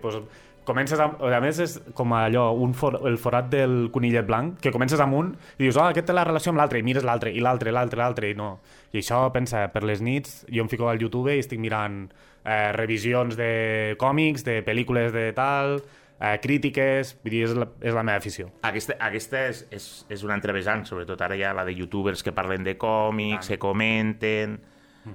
[0.03, 0.21] Pues,
[0.67, 1.21] comences amb...
[1.23, 2.99] A més, és com allò, un for...
[3.09, 6.27] el forat del conillet blanc, que comences amb un i dius, oh, aquest té la
[6.27, 8.57] relació amb l'altre, i mires l'altre, i l'altre, l'altre, l'altre, i no.
[8.93, 12.05] I això, pensa, per les nits, jo em fico al YouTube i estic mirant
[12.45, 15.79] eh, revisions de còmics, de pel·lícules de tal,
[16.21, 18.51] eh, crítiques, vull dir, és la, és la meva afició.
[18.67, 22.25] Aquesta, aquesta és, és, és una altra vessant, sobretot ara hi ha la de youtubers
[22.27, 24.59] que parlen de còmics, que comenten...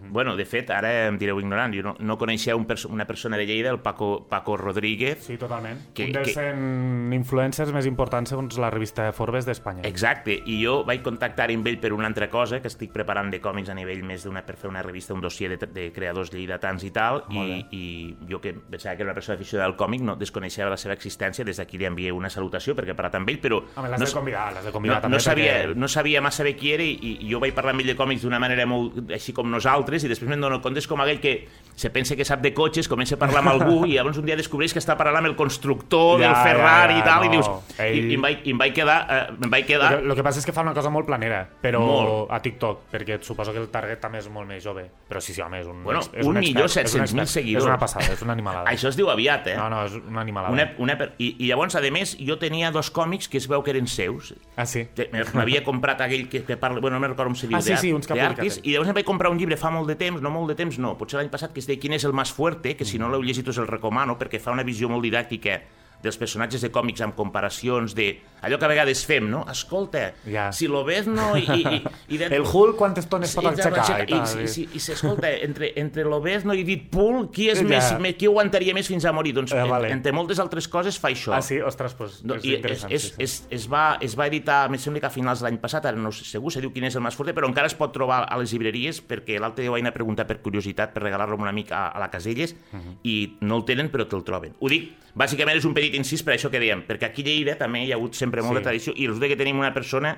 [0.10, 3.38] Bueno, de fet, ara em direu ignorant, jo no, no coneixia un perso una persona
[3.38, 5.93] de Lleida, el Paco, Paco Rodríguez, Sí, totalment.
[5.93, 9.84] Que- un dels que- 100 influencers més importants segons la revista Forbes d'Espanya.
[9.88, 13.41] Exacte, i jo vaig contactar amb ell per una altra cosa, que estic preparant de
[13.41, 16.84] còmics a nivell més d'una per fer una revista, un dossier de, de creadors lleidatans
[16.84, 20.15] i tal, i, i jo que pensava que era una persona aficionada al còmic, no
[20.15, 23.41] desconeixia la seva existència, des d'aquí li envié una salutació perquè he parlat amb ell,
[23.41, 25.19] però Home, l'has no, de convidar, l'has de no, convidar no, també.
[25.19, 27.88] sabia, perquè- no sabia massa bé qui era i, i jo vaig parlar amb ell
[27.88, 31.02] de còmics d'una manera molt així com nosaltres i després me'n dono compte és com
[31.02, 34.17] aquell que se pensa que sap de cotxes, comença a parlar amb algú i llavors
[34.20, 37.06] un dia descobreix que està parlant amb el constructor Ja, del ja, Ferrari ja, i
[37.08, 37.50] tal, no, i dius...
[37.80, 38.98] ell- I, i, em vaig, i em vaig quedar...
[39.10, 39.94] Eh, em vaig quedar...
[39.94, 42.32] El que, el que passa és que fa una cosa molt planera, però Molt.
[42.32, 44.84] a TikTok, perquè suposo que el target també és molt més jove.
[45.10, 47.34] Però sí, sí, home, és un, Bueno, és un expert, milió és un 700.000 expert.
[47.34, 47.63] seguidors.
[47.65, 48.70] És una passada, és una animalada.
[48.76, 49.58] Això es diu aviat, eh?
[49.58, 50.54] No, no, és una animalada.
[50.54, 53.74] Una, una, i, I llavors, a més, jo tenia dos còmics que es veu que
[53.74, 54.36] eren seus.
[54.56, 54.86] Ah, sí?
[55.34, 56.80] M'havia comprat aquell que, que parla...
[56.84, 57.58] Bueno, no me'n recordo com se diu.
[57.58, 58.13] Ah, sí, sí, uns que.
[58.13, 60.77] I llavors em vaig comprar un llibre fa molt de temps, no molt de temps,
[60.81, 63.10] no, potser l'any passat, que es deia Quin és el més fuerte, que si no
[63.10, 65.62] l'heu llegit us el recomano, perquè fa una visió molt didàctica
[66.03, 69.45] dels personatges de còmics amb comparacions de allò que a vegades fem, no?
[69.51, 70.51] Escolta, Ja.
[70.51, 71.35] si lo ves, no?
[71.37, 71.81] I, i, i,
[72.15, 72.25] i de...
[72.37, 74.01] El Hulk quantes tones pot aixecar?
[74.09, 77.97] I, I, i, i, i, i escolta, entre, entre Lobezno i Deadpool, qui, és Ja.
[77.99, 79.33] més, qui aguantaria més fins a morir?
[79.37, 79.91] Doncs, Eh, vale.
[79.91, 81.33] entre moltes altres coses, fa això.
[81.37, 81.59] Ah, sí?
[81.61, 82.91] Ostres, doncs No, és interessant.
[82.91, 83.23] es, sí, sí.
[83.23, 85.97] es, es, va, es va editar, em sembla que a finals de l'any passat, ara
[85.97, 88.23] no sé segur, se diu quin és el més fort, però encara es pot trobar
[88.27, 91.41] a les llibreries, perquè l'altre dia vaig anar a preguntar per curiositat, per regalar-lo a
[91.41, 92.97] un amic a, a la Caselles, Mhm.
[93.03, 94.53] i no el tenen, però te'l troben.
[94.59, 97.56] Ho dic, bàsicament és un petit incís per això que dèiem, perquè aquí a Lleida
[97.60, 98.63] també hi ha hagut sempre molta Sí.
[98.69, 100.15] tradició, i resulta que tenim una persona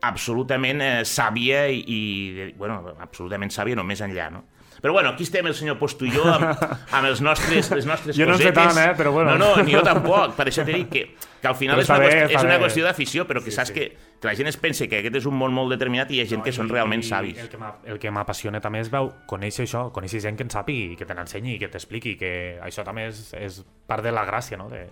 [0.00, 4.44] absolutament eh, sàvia i, i, bueno, absolutament sàvia no més enllà, no?
[4.78, 6.52] Però bueno, aquí estem el senyor Posto i jo amb,
[6.94, 8.76] amb els nostres, les nostres Jo no en sé cosetes.
[8.76, 9.32] tant, eh, però bueno.
[9.34, 10.36] No, no, ni jo tampoc.
[10.38, 11.02] Per això t'he dit que,
[11.40, 13.88] que al final és una, bé, qüestió, és una qüestió d'afició, però que saps que,
[14.20, 16.28] que la gent es pensa que aquest és un món molt determinat i hi ha
[16.30, 17.38] gent que són realment I savis.
[17.86, 21.06] El que el m'apassiona també és veu, conèixer això, conèixer gent que en sàpigui, que
[21.06, 24.68] te n'ensenyi, que t'expliqui, que això també és, és part de la gràcia no?
[24.68, 24.88] de-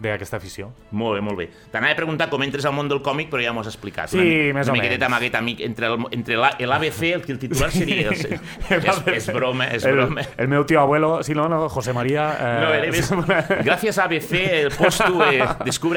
[0.00, 0.70] d'aquesta afició.
[0.96, 1.44] Molt bé, molt bé.
[1.70, 4.08] T'anava a preguntar com entres al món del còmic, però ja m'ho has explicat.
[4.08, 5.02] Sí, una, més una o menys.
[5.04, 8.08] amb aquest amic, entre el- entre la- l'ABC, el que el titular seria...
[8.08, 8.14] El,
[8.80, 10.24] és, és broma, és el, broma.
[10.38, 12.30] El meu tio abuelo, si no, no, José María...
[12.40, 13.12] Eh, No, eres,
[13.62, 14.32] gracias a ABC,
[14.64, 15.44] el posto eh,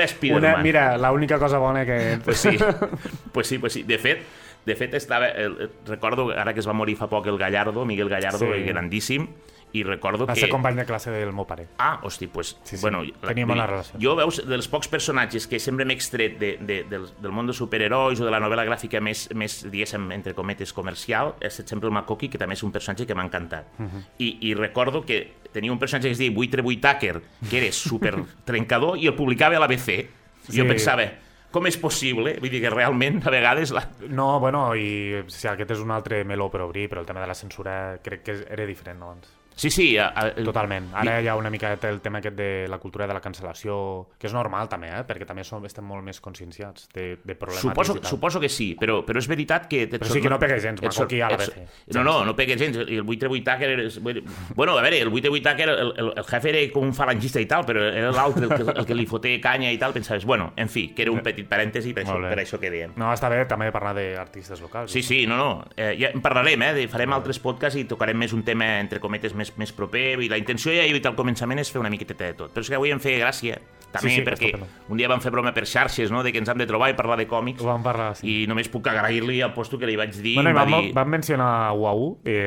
[0.02, 0.64] descubre a una, Spider-Man.
[0.64, 2.20] mira, l'única cosa bona que...
[2.24, 2.58] Pues sí,
[3.32, 3.84] pues sí, pues sí.
[3.84, 4.24] De fet,
[4.66, 8.10] de fet estava, el, recordo ara que es va morir fa poc el Gallardo, Miguel
[8.10, 8.64] Gallardo, Sí.
[8.64, 9.28] grandíssim,
[9.74, 10.42] i recordo Va que...
[10.42, 11.68] ser company de classe del meu pare.
[11.82, 12.82] Ah, hosti, pues, Sí, sí.
[12.82, 13.02] bueno...
[13.26, 14.00] Teníem bona dir, relació.
[14.00, 17.58] Jo, veus, dels pocs personatges que sempre m'he extret de, de, del, del món dels
[17.58, 21.94] superherois o de la novel·la gràfica més, més diguéssim, entre cometes, comercial, és sempre el
[21.98, 23.74] Makoki, que també és un personatge que m'ha encantat.
[23.82, 24.06] Mhm.
[24.20, 28.16] I, I recordo que tenia un personatge que es deia Buitre Buitaker, que era super
[28.46, 29.90] trencador, i el publicava a l'ABC.
[30.00, 30.70] I jo Sí.
[30.70, 31.06] pensava,
[31.54, 32.38] com és possible?
[32.42, 33.72] Vull dir que realment, a vegades...
[33.72, 33.84] La...
[34.10, 37.28] No, bueno, i si aquest és un altre meló per obrir, però el tema de
[37.30, 39.30] la censura crec que era diferent no, abans.
[39.56, 39.98] Sí, sí.
[39.98, 40.90] A, a, Totalment.
[40.94, 44.28] Ara hi ha una mica el tema aquest de la cultura de la cancel·lació, que
[44.28, 45.04] és normal també, eh?
[45.08, 49.02] perquè també som, estem molt més conscienciats de, de problemàtics Suposo, suposo que sí, però,
[49.06, 49.86] però és veritat que...
[49.92, 51.60] Però sí que no pega gens, sor- Makoki a la sor-
[51.94, 52.78] No, no, no pega gens.
[52.88, 54.24] I el 8 8 Tucker...
[54.56, 57.42] Bueno, a veure, el 8 8 Tucker, el, el, el jefe era com un falangista
[57.42, 60.26] i tal, però era l'altre el, que, el que li foté canya i tal, pensaves,
[60.26, 62.94] bueno, en fi, que era un petit parèntesi per això, per això que dèiem.
[63.00, 64.92] No, està bé també parlar d'artistes locals.
[64.94, 65.50] Sí, sí, no, no.
[65.76, 66.88] Eh, ja en parlarem, eh?
[66.92, 70.22] Farem altres podcasts i tocarem més un tema, entre cometes, més, més proper.
[70.24, 72.54] I la intenció, ja he dit al començament, és fer una miqueteta de tot.
[72.54, 73.60] Però és que avui em feia gràcia,
[73.94, 74.50] també, Sí, sí, perquè
[74.90, 76.96] un dia vam fer broma per xarxes, no?, de que ens hem de trobar i
[76.98, 77.62] parlar de còmics.
[77.62, 78.26] Ho vam parlar, sí.
[78.26, 80.34] I només puc agrair-li al posto que li vaig dir.
[80.40, 80.94] Bueno, i em va vam, dir...
[80.98, 82.38] vam mencionar UAU i,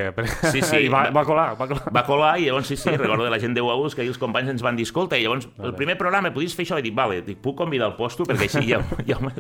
[0.51, 1.93] Sí, sí, i va, va- va colar, va colar.
[1.95, 4.51] Va colar i llavors sí, sí, recordo de la gent de UAUs que els companys
[4.57, 6.81] ens van dir, escolta, i llavors el primer programa podies fer això?
[6.83, 8.27] I dic, vale, dic, puc convidar el posto?
[8.27, 9.31] Perquè així ja, ja ho,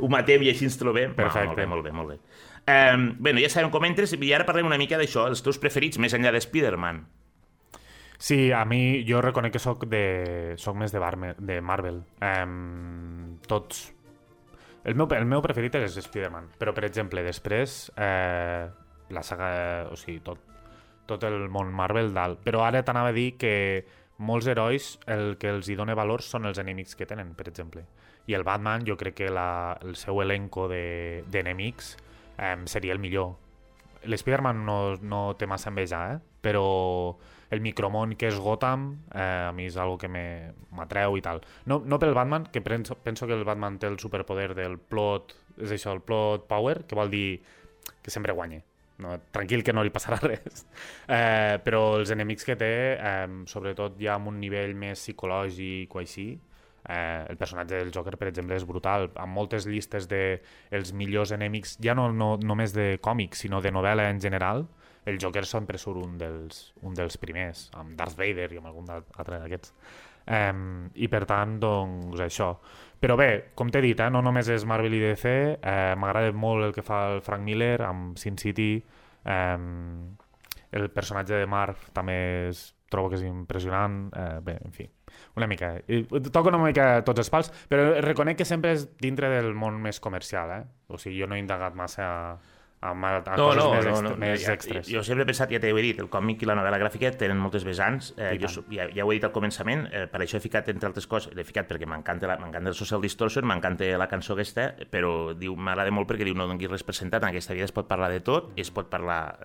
[0.00, 1.12] ho matem i així ens trobem.
[1.18, 1.52] Perfecte.
[1.52, 2.50] Va, molt bé, molt bé, molt bé.
[2.62, 5.98] Um, bueno, ja sabem com entres i ara parlem una mica d'això, els teus preferits
[5.98, 7.00] més enllà de Spider-Man.
[8.22, 10.54] Sí, a mi, jo reconec que sóc de...
[10.62, 12.04] Soc més de, Barme, de Marvel.
[12.22, 13.88] Um, tots...
[14.86, 18.68] El meu, el meu preferit és Spider-Man, però, per exemple, després, eh,
[19.10, 19.50] la saga...
[19.90, 20.38] O sigui, tot,
[21.10, 22.44] tot el món Marvel dalt.
[22.46, 23.52] Però ara t'anava a dir que
[24.22, 27.82] molts herois el que els hi dona valor són els enemics que tenen, per exemple.
[28.30, 32.92] I el Batman, jo crec que la, el seu elenco de- d'enemics de, eh, seria
[32.92, 33.36] el millor.
[34.04, 36.18] L'Spider-Man no, no té massa enveja, eh?
[36.42, 36.64] però
[37.52, 41.42] el micromón que és Gotham eh, a mi és algo que m'atreu i tal.
[41.70, 45.36] No, no pel Batman, que penso, penso que el Batman té el superpoder del plot,
[45.60, 47.42] és això, el plot power, que vol dir
[48.02, 48.62] que sempre guanya.
[49.02, 50.64] No, tranquil que no li passarà res.
[51.06, 56.02] Eh, però els enemics que té, eh, sobretot ja amb un nivell més psicològic o
[56.02, 56.32] així,
[56.88, 59.10] Eh, el personatge del Joker, per exemple, és brutal.
[59.14, 60.42] Amb moltes llistes de
[60.74, 64.66] els millors enemics, ja no, no només de còmics, sinó de novel·la en general,
[65.06, 68.90] el Joker sempre surt un dels, un dels primers, amb Darth Vader i amb algun
[68.94, 69.74] altre d'aquests.
[70.22, 72.52] Um, I per tant, doncs, això.
[73.02, 76.68] Però bé, com t'he dit, eh, no només és Marvel i DC, eh, m'agrada molt
[76.68, 78.76] el que fa el Frank Miller amb Sin City,
[79.26, 80.14] um,
[80.70, 82.14] el personatge de Marv també
[82.48, 84.86] és, trobo que és impressionant, eh, bé, en fi,
[85.36, 85.74] una mica.
[85.88, 89.80] I toco una mica tots els pals, però reconec que sempre és dintre del món
[89.82, 90.64] més comercial, eh?
[90.92, 92.04] O sigui, jo no he indagat massa
[92.82, 94.88] a, a, a No, coses no, més, no, no, més ja, extres.
[94.90, 97.38] Jo sempre he pensat, ja t'ho he dit, el còmic i la novel·la gràfica tenen
[97.40, 98.10] moltes vessants.
[98.18, 100.68] Eh, I jo, ja, ja ho he dit al començament, eh, per això he ficat,
[100.74, 105.32] entre altres coses, l'he ficat perquè m'encanta el Social Distortion, m'encanta la cançó aquesta, però
[105.38, 107.88] diu m'agrada molt perquè diu no donguis res per sentat, en aquesta vida es pot
[107.88, 109.38] parlar de tot, es pot parlar...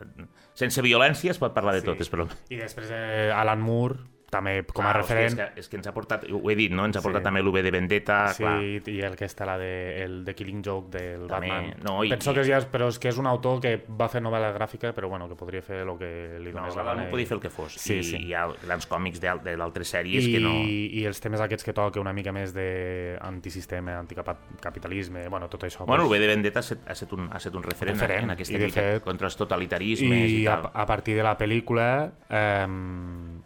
[0.58, 1.86] Sense violència es pot parlar de Sí.
[1.86, 2.28] tot, és però...
[2.50, 5.32] I després eh, Alan Moore, també com a Clar, referent.
[5.32, 6.84] Hòstia, és, que, és que ens ha portat, ho he dit, no?
[6.86, 7.06] Ens ha Sí.
[7.08, 8.62] portat també l'UV de Vendetta, Sí, clar.
[8.62, 11.76] i el que està la de, el de Killing Joke del També, Batman.
[11.84, 14.22] no, i- Penso que ja és, però és que és un autor que va fer
[14.22, 17.04] novel·la gràfica, però bueno, que podria fer el que li No, donés la no, gana.
[17.06, 17.74] no podia fer el que fos.
[17.74, 18.18] Sí, I sí.
[18.18, 20.54] hi ha grans còmics d'al- de d'altres sèries I, que no...
[20.63, 25.86] I els temes aquests que toca una mica més d'antisistema, anticapitalisme, bueno, tot això.
[25.86, 27.98] Bueno, el pues, V de Vendetta ha estat, ha estat, un, ha estat un referent,
[28.00, 30.72] Referent, en aquesta i de lluita fet- contra els totalitarismes i, I a, tal.
[30.74, 32.68] a partir de la pel·lícula, eh,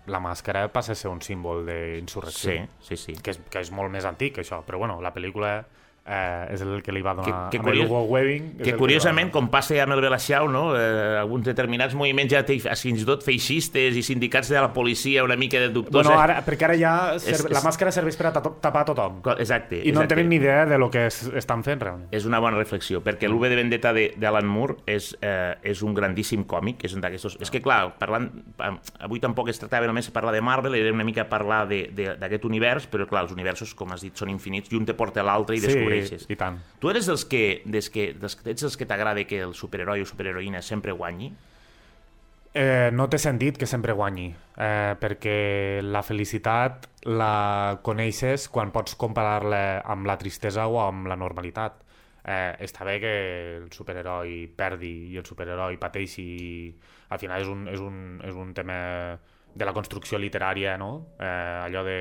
[0.07, 2.65] la màscara passa a ser un símbol d'insurrecció.
[2.79, 3.15] Sí, sí, sí.
[3.21, 5.59] que és, que és molt més antic, això, però bueno, la pel·lícula
[6.11, 8.57] eh, és el que li va donar Que- que curiós- Hugo Webbing.
[8.59, 9.39] Que va curiosament, donar.
[9.39, 10.75] com passa amb el Belaxiau, no?
[10.75, 15.23] eh, alguns determinats moviments ja té fins i tot feixistes i sindicats de la policia
[15.23, 16.09] una mica de dubtosa.
[16.09, 19.21] Bueno, ara, perquè ara ja ser, És- la màscara serveix per a ta- tapar tothom.
[19.37, 19.77] Exacte.
[19.79, 20.15] I no exacte.
[20.15, 22.09] tenim ni idea de lo que es, estan fent realment.
[22.11, 25.93] És una bona reflexió, perquè l'V de Vendetta de- d'Alan Moore és, eh, és un
[25.93, 27.37] grandíssim còmic, és un d'aquestos...
[27.39, 28.29] És que, clar, parlant,
[28.99, 32.87] avui tampoc es tractava només de parlar de Marvel, era una mica parlar d'aquest univers,
[32.91, 35.59] però, clar, els universos, com has dit, són infinits, i un te porta l'altre i
[35.59, 35.67] Sí,
[36.01, 36.27] descobreixes.
[36.29, 36.59] i tant.
[36.81, 40.09] Tu eres dels que, des que, dels, ets dels que t'agrada que el superheroi o
[40.09, 41.31] superheroïna sempre guanyi?
[42.53, 44.27] Eh, no té sentit que sempre guanyi,
[44.59, 51.15] eh, perquè la felicitat la coneixes quan pots comparar-la amb la tristesa o amb la
[51.15, 51.79] normalitat.
[52.21, 53.13] Eh, està bé que
[53.61, 56.49] el superheroi perdi i el superheroi pateixi i
[57.09, 58.77] al final és un, és un, és un tema
[59.55, 60.91] de la construcció literària, no?
[61.19, 61.97] Eh, allò de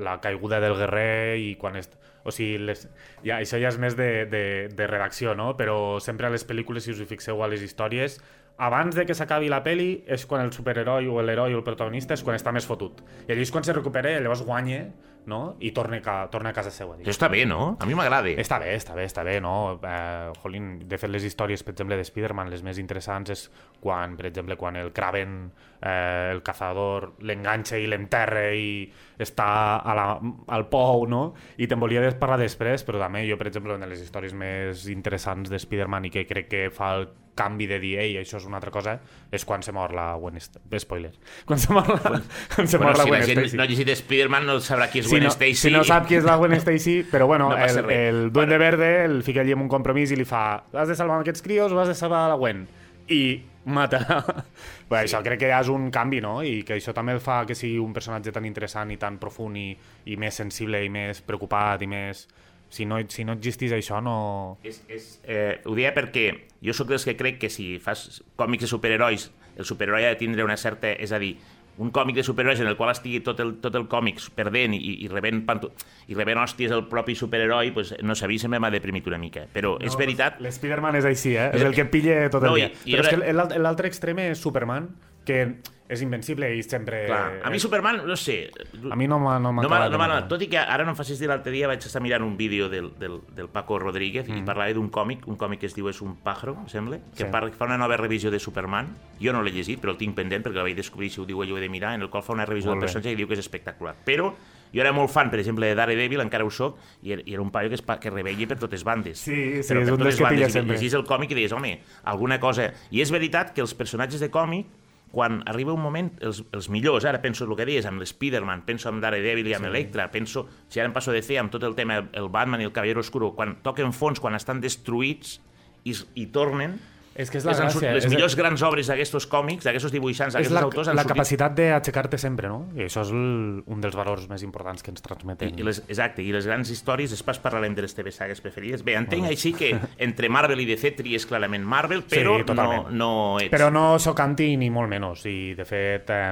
[0.00, 1.76] la caiguda del guerrer i quan...
[1.76, 1.96] Est...
[2.24, 2.86] O sigui, les...
[3.24, 4.44] ja, això ja és més de, de,
[4.76, 5.54] de redacció, no?
[5.56, 8.18] Però sempre a les pel·lícules, si us hi fixeu a les històries,
[8.60, 12.12] abans de que s'acabi la peli és quan el superheroi o l'heroi o el protagonista
[12.12, 13.00] és quan està més fotut.
[13.24, 14.82] I allò és quan se recupera i llavors guanya
[15.26, 15.56] no?
[15.60, 16.98] i torna a, ca torna a casa seva.
[16.98, 17.76] Això està bé, no?
[17.80, 18.28] A mi m'agrada.
[18.40, 19.54] Està bé, està bé, està bé, no?
[19.80, 23.46] Eh, jolín, de fet, les històries, per exemple, de Spider-Man, les més interessants és
[23.80, 25.38] quan, per exemple, quan el Kraven,
[25.80, 28.84] eh, el cazador, l'enganxa i l'enterra i
[29.20, 29.48] està
[29.80, 30.06] a la,
[30.52, 31.22] al pou, no?
[31.56, 34.84] I te'n volia parlar després, però també jo, per exemple, una de les històries més
[34.92, 38.44] interessants de Spider-Man i que crec que fa el canvi de dir, ei, això és
[38.48, 38.98] una altra cosa,
[39.32, 40.80] és quan se mor la Gwen Stacy.
[40.82, 41.12] Spoiler.
[41.46, 42.20] Quan se mor la,
[42.54, 45.00] quan se Bueno, mor la si Gwen Stacy no ha llegit Spider-Man no sabrà qui
[45.00, 45.54] és si Gwen no, Stacy.
[45.62, 47.96] si no sap qui és la Gwen Stacy, però bueno, No el, res.
[48.10, 51.20] el Duende Verde el fica allí amb un compromís i li fa has de salvar
[51.22, 52.66] aquests crios o has de salvar la Gwen?
[53.10, 53.22] I
[53.70, 53.98] mata.
[54.90, 56.40] Bé, Això crec que ja és un canvi, no?
[56.42, 59.56] I que això també el fa que sigui un personatge tan interessant i tan profund
[59.60, 59.68] i,
[60.10, 62.26] i més sensible i més preocupat i més...
[62.70, 64.58] Si no, si no existís això, no...
[64.62, 66.28] És, és, eh, ho deia perquè
[66.62, 69.24] jo sóc dels que crec que si fas còmics de superherois,
[69.58, 70.92] el superheroi ha de tindre una certa...
[70.94, 71.32] És a dir,
[71.80, 74.80] un còmic de superherois en el qual estigui tot el, tot el còmic perdent i,
[75.02, 75.72] i, rebent, panto,
[76.12, 79.18] i rebent hòsties el propi superheroi, pues, no sé, a mi sempre m'ha deprimit una
[79.18, 79.46] mica.
[79.50, 80.38] Però és veritat...
[80.44, 81.50] L'Spiderman és així, eh?
[81.56, 82.72] És el que pilla tot el No, i- dia.
[82.84, 84.86] i Però és que l'alt- l'altre extrem és Superman,
[85.24, 85.42] que
[85.90, 87.02] és invencible i sempre...
[87.08, 88.52] Clar, a mi Superman, no sé...
[88.90, 90.28] A mi no m'ha no No no anat.
[90.30, 92.68] Tot i que ara no em facis dir l'altre dia vaig estar mirant un vídeo
[92.70, 94.38] del, del, del Paco Rodríguez mm.
[94.38, 97.26] i parlava d'un còmic, un còmic que es diu És un pájaro, em sembla, que
[97.26, 97.30] Sí.
[97.32, 98.94] parla, fa una nova revisió de Superman.
[99.18, 101.42] Jo no l'he llegit, però el tinc pendent perquè la vaig descobrir, si ho diu
[101.42, 103.26] ell ho he de mirar, en el qual fa una revisió del personatge i diu
[103.26, 103.96] que és espectacular.
[104.06, 104.30] Però
[104.70, 107.42] jo era molt fan, per exemple, de Daredevil, encara ho soc, i era, i era
[107.42, 109.18] un paio que, es, que rebella per totes bandes.
[109.18, 110.78] Sí, sí, però és un dels que pilla sempre.
[110.78, 112.70] Llegís el còmic i deies, home, alguna cosa...
[112.94, 114.70] I és veritat que els personatges de còmic
[115.10, 118.90] quan arriba un moment, els, els millors, ara penso el que deies, amb l'Spiderman, penso
[118.90, 119.70] amb Daredevil i amb sí.
[119.72, 122.68] Electra, penso, si ara em passo de fer amb tot el tema, el Batman i
[122.68, 125.40] el Caballero Oscuro, quan toquen fons, quan estan destruïts
[125.82, 126.78] i, i tornen,
[127.14, 127.92] És que és la sort- gràcia.
[127.92, 131.02] les és millors grans obres d'aquestos còmics, d'aquestos dibuixants, és d'aquestos la, autors han la
[131.02, 131.16] sortit...
[131.16, 132.68] capacitat d'aixecar-te sempre, no?
[132.78, 135.50] I això és el, un dels valors més importants que ens transmeten.
[135.50, 138.84] I, i les, exacte, i les grans històries, després parlarem de les teves sagues preferides.
[138.86, 139.72] Bé, entenc així que
[140.06, 142.90] entre Marvel i DC tries clarament Marvel, però no, totalment.
[142.94, 143.10] no
[143.42, 143.50] ets...
[143.50, 145.26] Però no sóc anti ni molt menys.
[145.26, 146.30] I, de fet, eh,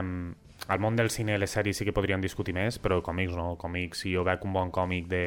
[0.69, 3.57] al món del cine i les sèries sí que podríem discutir més, però còmics no.
[3.59, 5.25] Còmics, si jo veig un bon còmic de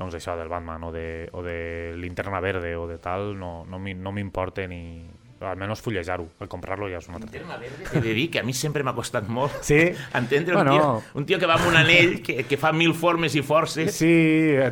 [0.00, 3.78] doncs això, del Batman o de, o de Linterna Verde o de tal, no, no
[3.78, 5.04] no m'importa ni...
[5.40, 6.26] Almenys fullejar-ho.
[6.48, 7.30] Comprar-lo ja és una altra.
[7.32, 9.78] Terma verde, t'he de dir que a mi sempre m'ha costat molt Sí?
[10.20, 10.72] entendre un, Bueno.
[10.72, 13.94] tio, un tio que va amb un anell que, que fa mil formes i forces
[13.96, 14.10] Sí,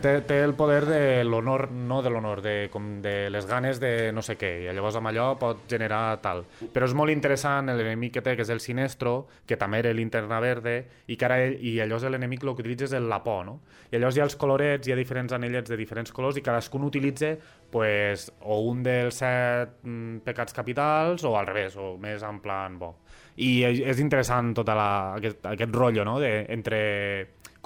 [0.03, 4.13] té, té el poder de l'honor, no de l'honor, de, com de les ganes de
[4.13, 6.45] no sé què, i llavors amb allò pot generar tal.
[6.75, 10.41] Però és molt interessant l'enemic que té, que és el Sinestro, que també era l'interna
[10.41, 10.77] verde,
[11.09, 13.61] i que ara ell, i llavors l'enemic el que utilitza és el la por, no?
[13.91, 16.85] I llavors hi ha els colorets, hi ha diferents anellets de diferents colors, i cadascun
[16.85, 17.35] utilitza
[17.71, 22.79] pues, o un dels set mm, pecats capitals, o al revés, o més en plan
[22.81, 22.95] bo.
[23.39, 26.81] I és interessant tot aquest, aquest rotllo, no?, de, entre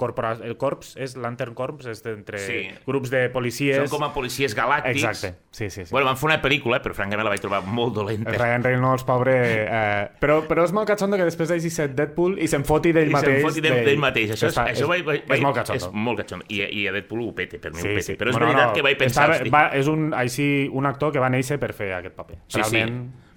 [0.03, 0.35] corpora...
[0.43, 2.59] El corps és, Lantern Corps, és entre Sí.
[2.85, 3.79] grups de policies...
[3.79, 5.91] són com a policies galàctics Exacte, sí, sí, sí.
[5.95, 9.07] bueno, van fer una pel·lícula però francament la vaig trobar molt dolenta El Ryan Reynolds,
[9.07, 9.33] pobre...
[9.63, 13.09] Eh, però, però és molt catxondo que després hagi set Deadpool i se'n foti d'ell
[13.09, 13.41] i se'n mateix.
[13.47, 15.91] foti d'ell mateix això, és, això vaig, vaig, és molt és catxondo.
[16.09, 18.17] molt catxondo I, i a Deadpool ho pete, per mi Sí, ho pete sí.
[18.19, 20.85] però és Bueno, veritat no, que vaig pensar està- hosti, va, és un, així, un
[20.89, 22.39] actor que va néixer per fer aquest paper.
[22.47, 22.83] Sí, sí.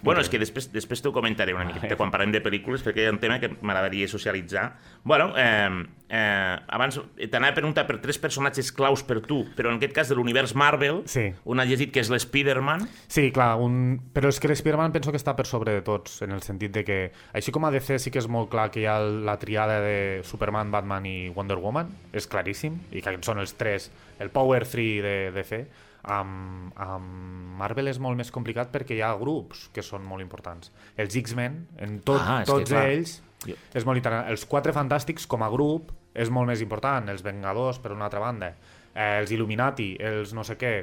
[0.03, 3.07] Bueno, és que després, després t'ho comentaré una miqueta quan parlem de pel·lícules, perquè hi
[3.09, 4.67] ha un tema que m'agradaria socialitzar.
[5.03, 9.81] Bueno, eh, eh, abans t'anava a preguntar per tres personatges claus per tu, però en
[9.81, 11.33] aquest cas de l'univers Marvel, Sí.
[11.45, 13.99] un ha llegit que és l'Spider-Man, Sí, clar, un...
[14.13, 16.85] però és que l'Spider-Man penso que està per sobre de tots, en el sentit de
[16.85, 19.81] que, així com a DC sí que és molt clar que hi ha la triada
[19.81, 24.65] de Superman, Batman i Wonder Woman, és claríssim, i que són els tres, el Power
[24.67, 25.67] 3 de DC,
[26.07, 30.73] amb, amb Marvel és molt més complicat perquè hi ha grups que són molt importants.
[30.97, 32.87] Els X-Men, en tot, Ah, que tots clar.
[32.91, 34.31] ells, Jo- és molt interessant.
[34.31, 37.09] Els Quatre Fantàstics, com a grup, és molt més important.
[37.09, 38.55] Els Vengadors, per una altra banda.
[38.95, 40.75] Eh, els Illuminati, els no sé què...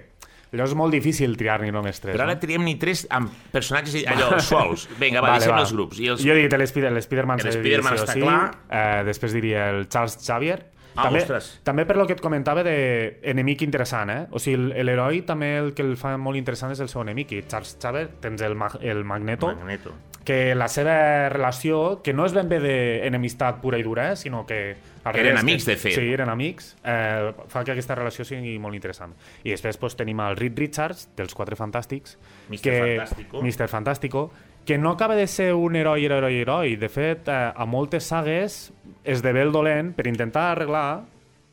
[0.53, 2.13] Allò és molt difícil triar-n'hi només tres.
[2.15, 2.39] però ara no?
[2.39, 4.83] triem ni tres amb personatges allò sols.
[4.99, 5.97] Vinga, va, deixem els grups.
[5.99, 6.21] I els...
[6.21, 8.21] Jo dit l'Spider- l'Spider-Man L'Spider-Man sí o està sí.
[8.21, 8.51] clar.
[8.69, 10.59] Eh, després diria el Charles Xavier.
[10.95, 11.60] Ah, també, ostres.
[11.63, 14.27] també per lo que et comentava de enemic interessant, eh?
[14.32, 17.32] O sigui, el- l'heroi també el que el fa molt interessant és el seu enemic.
[17.32, 19.91] I Charles Xavier tens el, Mag el Magneto, Magneto.
[20.23, 24.45] que la seva relació, que no és ben bé d'enemistat pura i dura, eh, sinó
[24.45, 24.75] que...
[25.03, 25.93] al Eren amics, que- de fet.
[25.95, 26.77] Sí, eren amics.
[26.84, 29.12] Eh, fa que aquesta relació sigui molt interessant.
[29.43, 32.17] I després pues, tenim el Reed Richards, dels Quatre Fantàstics,
[32.49, 32.62] Mr.
[32.62, 33.41] que, Fantástico.
[33.41, 33.67] Mr.
[33.67, 34.32] Fantástico,
[34.63, 36.77] que no acaba de ser un heroi, heroi, heroi.
[36.77, 38.71] De fet, eh, a moltes sagues
[39.03, 41.03] esdevé el dolent per intentar arreglar,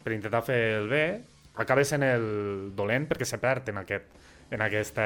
[0.04, 1.04] per intentar fer el bé,
[1.60, 2.24] acaba sent el
[2.76, 4.18] dolent perquè se perd en aquest
[4.50, 5.04] en aquesta...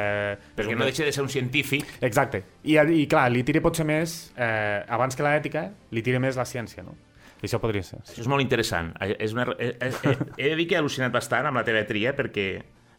[0.56, 1.84] Perquè no deixa de ser un científic.
[2.04, 2.42] Exacte.
[2.64, 6.46] I, i clar, li tira potser més, eh, abans que l'ètica, li tira més la
[6.48, 6.96] ciència, no?
[7.42, 7.98] I això podria ser.
[8.06, 8.14] Sí.
[8.14, 8.94] Això és molt interessant.
[9.20, 12.14] És una, he, he, he de dir que he al·lucinat bastant amb la teva tria
[12.16, 12.46] perquè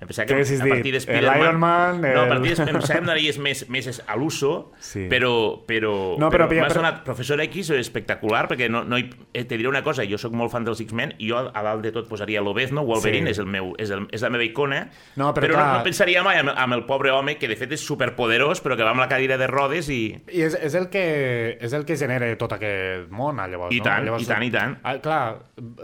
[0.01, 1.35] em pensava que a partir d'Spiderman...
[1.37, 4.71] El Iron Man, No, a el- partir em pensava que donaries més, més a l'uso,
[4.79, 5.05] Sí.
[5.09, 5.31] però,
[5.65, 9.55] però, No, però- m'has però- donat Professor X espectacular, perquè no, no hi, eh, te
[9.57, 12.09] diré una cosa, jo sóc molt fan dels X-Men i jo a dalt de tot
[12.09, 13.31] posaria l'Obezno, Wolverine, Sí.
[13.31, 15.83] és, el meu, és, el, és la meva icona, No, però però clar- no, no
[15.87, 18.91] pensaria mai amb, amb el pobre home que de fet és superpoderós, però que va
[18.91, 20.01] amb la cadira de rodes i...
[20.31, 23.83] I és, és, el que, és el que genera tot aquest món, llavors, I no?
[23.87, 24.77] tant, llavors, i tant, i tant.
[24.83, 25.23] Ah, clar,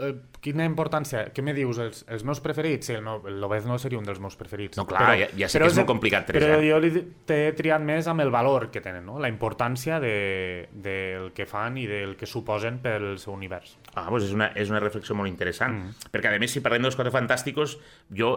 [0.00, 0.12] eh,
[0.42, 1.28] quina importància...
[1.30, 1.78] Què me dius?
[1.78, 2.88] Els, els meus preferits?
[2.90, 4.76] Sí, el meu, l'Obez no seria un dels meus preferits.
[4.80, 6.48] No, clar, ja- ja sé que és molt complicat, Teresa.
[6.50, 9.20] Però jo li- t'he triat més amb el valor que tenen, no?
[9.22, 13.76] La importància de, del que fan i del que suposen pel seu univers.
[13.94, 15.78] Ah, doncs és una, és una reflexió molt interessant.
[15.78, 16.10] Mm.
[16.10, 17.76] Perquè, a més, si parlem dels Quatre Fantàsticos,
[18.10, 18.32] jo,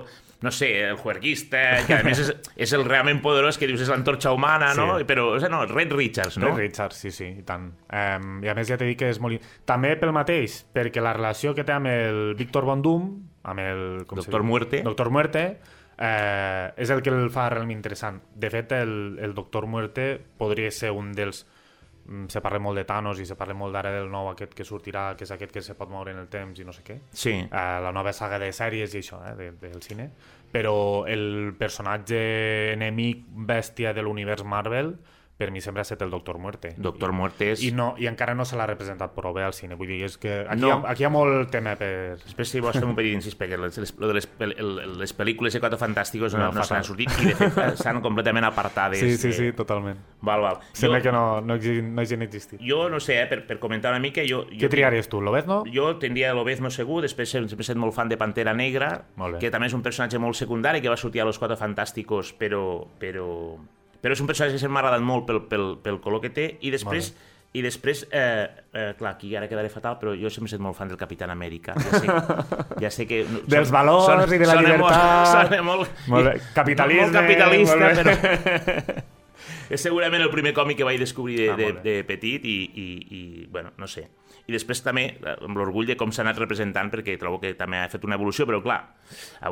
[0.46, 2.32] no sé, el juerguista, que a més és,
[2.68, 4.82] és el realment poderós que dius és l'antorxa humana, Sí.
[4.84, 5.00] no?
[5.10, 6.50] Però, o sigui, no, Red Richards, no?
[6.52, 6.54] No?
[6.54, 7.72] Red Richards, sí, sí, i tant.
[7.90, 9.42] Um, I a més ja t'he dit que és molt...
[9.66, 13.10] També pel mateix, perquè la relació que té amb el Víctor Von Doom,
[13.44, 13.82] amb el...
[14.08, 14.44] Com Doctor?
[14.44, 14.82] Muerte.
[14.86, 15.44] Doctor Muerte,
[15.98, 18.22] eh, és el que el fa realment interessant.
[18.36, 21.46] De fet, el, el Doctor Muerte podria ser un dels...
[22.06, 24.66] mm, Se parla molt de Thanos i se parla molt d'ara del nou aquest que
[24.68, 27.00] sortirà, que és aquest que se pot moure en el temps i no sé què.
[27.12, 27.34] Sí.
[27.46, 27.50] Eh,
[27.86, 30.10] la nova saga de sèries i això, eh, de, del cine.
[30.52, 34.96] Però el personatge enemic bèstia de l'univers Marvel
[35.38, 36.74] per mi sempre ha estat el Doctor Muerte.
[36.78, 37.64] Doctor Muerte és...
[37.68, 39.76] I, no, I encara no se l'ha representat prou bé al cine.
[39.76, 40.68] Vull dir, és que aquí, No.
[40.70, 41.90] hi, ha, aquí hi ha molt tema per...
[42.24, 44.30] Després, si vols fer un petit incís, perquè les, les, les,
[45.02, 48.48] les pel·lícules de Quatre Fantàsticos no, No, no, n'han sortit i, de fet, s'han completament
[48.48, 49.00] apartades.
[49.04, 50.00] Sí, sí, sí, totalment.
[50.24, 50.62] Val, val.
[50.72, 52.60] Sembla Jo, que no, no, no hagin existit.
[52.64, 54.46] jo no sé, eh, per, per comentar una mica, jo...
[54.50, 55.64] jo Què triaries tu, l'Obezno?
[55.72, 58.94] Jo tindria l'Obezno segur, després sempre he estat molt fan de Pantera Negra,
[59.40, 62.86] que també és un personatge molt secundari, que va sortir a Los Quatre Fantàsticos, però,
[63.00, 63.28] però,
[64.06, 66.44] però és un personatge que sempre m'ha agradat molt pel, pel, pel color que té,
[66.62, 67.08] i després,
[67.58, 70.78] i després eh, eh, clar, aquí ara quedaré fatal, però jo sempre he estat molt
[70.78, 71.74] fan del Capitán Amèrica.
[71.74, 72.20] Ja sé,
[72.86, 73.24] ja sé que...
[73.50, 74.94] Dels valors i de la llibertat.
[74.94, 76.46] Molt, sona molt, Molt.
[76.54, 79.02] Capitalisme, Molt capitalista, molt però...
[79.74, 82.58] És segurament el primer còmic que vaig descobrir de, Ah, de, molt de petit i,
[82.70, 82.88] i,
[83.18, 84.06] i, bueno, no sé.
[84.48, 87.78] I després també, eh, amb l'orgull de com s'ha anat representant, perquè trobo que també
[87.82, 88.80] ha fet una evolució, però clar,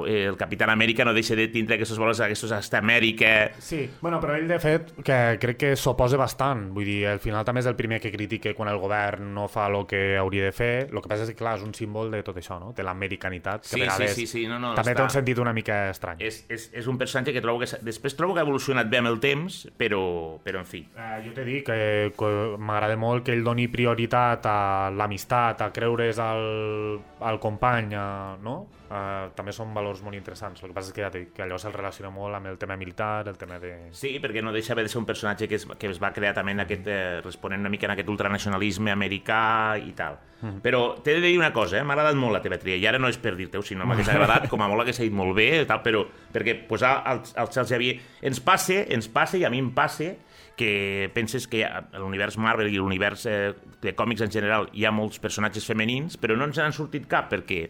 [0.05, 3.51] eh, el Capitán Amèrica no deixa de tindre aquests valors, aquests hasta Amèrica...
[3.59, 7.45] Sí, bueno, però ell de fet que crec que s'oposa bastant, vull dir, al final
[7.45, 10.51] també és el primer que critica quan el govern no fa el que hauria de
[10.55, 12.73] fer, el que passa és que clar, és un símbol de tot això, no?
[12.77, 15.13] de l'americanitat, que Sí, a vegades sí, sí, sí, no, no, també està- té un
[15.17, 16.21] sentit una mica estrany.
[16.23, 17.69] És, és, és un personatge que trobo que...
[17.83, 20.03] Després trobo que ha evolucionat bé amb el temps, però,
[20.43, 20.83] però en fi.
[20.95, 24.57] Eh, jo t'he dit que, que m'agrada molt que ell doni prioritat a
[24.91, 28.07] l'amistat, a creure's al, al company, a,
[28.41, 28.55] no?
[28.93, 30.61] Eh, també són valors molt interessants.
[30.61, 32.75] El que passa és que ja dit que allò se'l relaciona molt amb el tema
[32.77, 33.71] militar, el tema de...
[33.95, 36.53] Sí, perquè no deixa de ser un personatge que es, que es va crear també
[36.53, 40.19] en aquest, eh, responent una mica en aquest ultranacionalisme americà i tal.
[40.43, 40.59] Mm.
[40.65, 41.85] Però t'he de dir una cosa, eh?
[41.87, 44.49] m'ha agradat molt la teva tria, i ara no és per dir-te-ho, sinó m'hagués agradat,
[44.51, 47.97] com a molt hagués dit molt bé, tal, però perquè posar el, el Charles Xavier...
[48.23, 50.13] Ens passe, ens passe, i a mi em passe,
[50.57, 54.91] que penses que a l'univers Marvel i l'univers eh, de còmics en general hi ha
[54.93, 57.65] molts personatges femenins, però no ens n'han sortit cap, perquè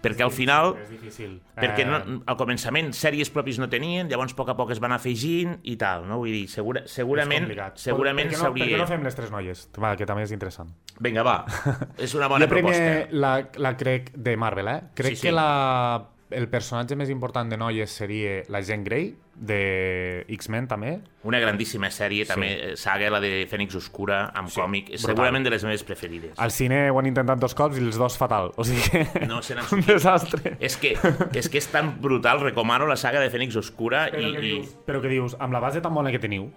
[0.00, 0.70] perquè al final...
[0.80, 1.34] És difícil.
[1.58, 4.80] Perquè no, Eh, al començament sèries propis no tenien, llavors a poc a poc es
[4.80, 6.16] van afegint i tal, no?
[6.22, 8.78] Vull dir, segura, segurament, segurament per, què no, per què s'hauria...
[8.80, 9.66] no fem les tres noies?
[9.76, 10.72] Va, que també és interessant.
[11.04, 11.34] Vinga, va,
[11.98, 13.20] és una bona jo primer proposta.
[13.20, 14.78] la, la crec de Marvel, eh?
[14.96, 15.26] Crec Sí, sí.
[15.28, 15.50] que la,
[16.30, 20.92] el personatge més important de noies seria la Jean Grey, de X-Men també.
[21.24, 25.14] Una grandíssima sèrie, també, eh, saga, la de Fènix Oscura, amb Sí, còmic, és brutal.
[25.16, 26.38] segurament de les meves preferides.
[26.38, 28.52] Al cine ho han intentat dos cops i els dos fatal.
[28.56, 29.26] O sigui que...
[29.26, 30.56] No se n'han un desastre.
[30.60, 30.94] És que,
[31.34, 34.50] és que és tan brutal, recomano la saga de Fènix Oscura i, Però que, i,
[34.50, 36.50] dius, però que dius, amb la base tan bona que teniu,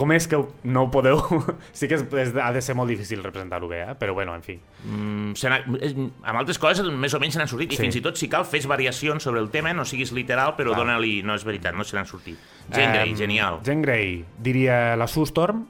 [0.00, 1.18] com és que no ho podeu...
[1.76, 3.96] sí que és, és, ha de ser molt difícil representar-ho bé, eh?
[4.00, 4.56] però bueno, en fi.
[4.84, 7.76] mm, se amb altres coses més o menys se n'han sortit, Sí.
[7.76, 10.72] i fins i tot si cal fes variacions sobre el tema, no siguis literal, però
[10.76, 11.20] dona-li...
[11.26, 12.40] No és veritat, no se n'han sortit.
[12.72, 13.60] Jean Grey, genial.
[13.66, 15.66] Jean Grey, diria la Sue Storm,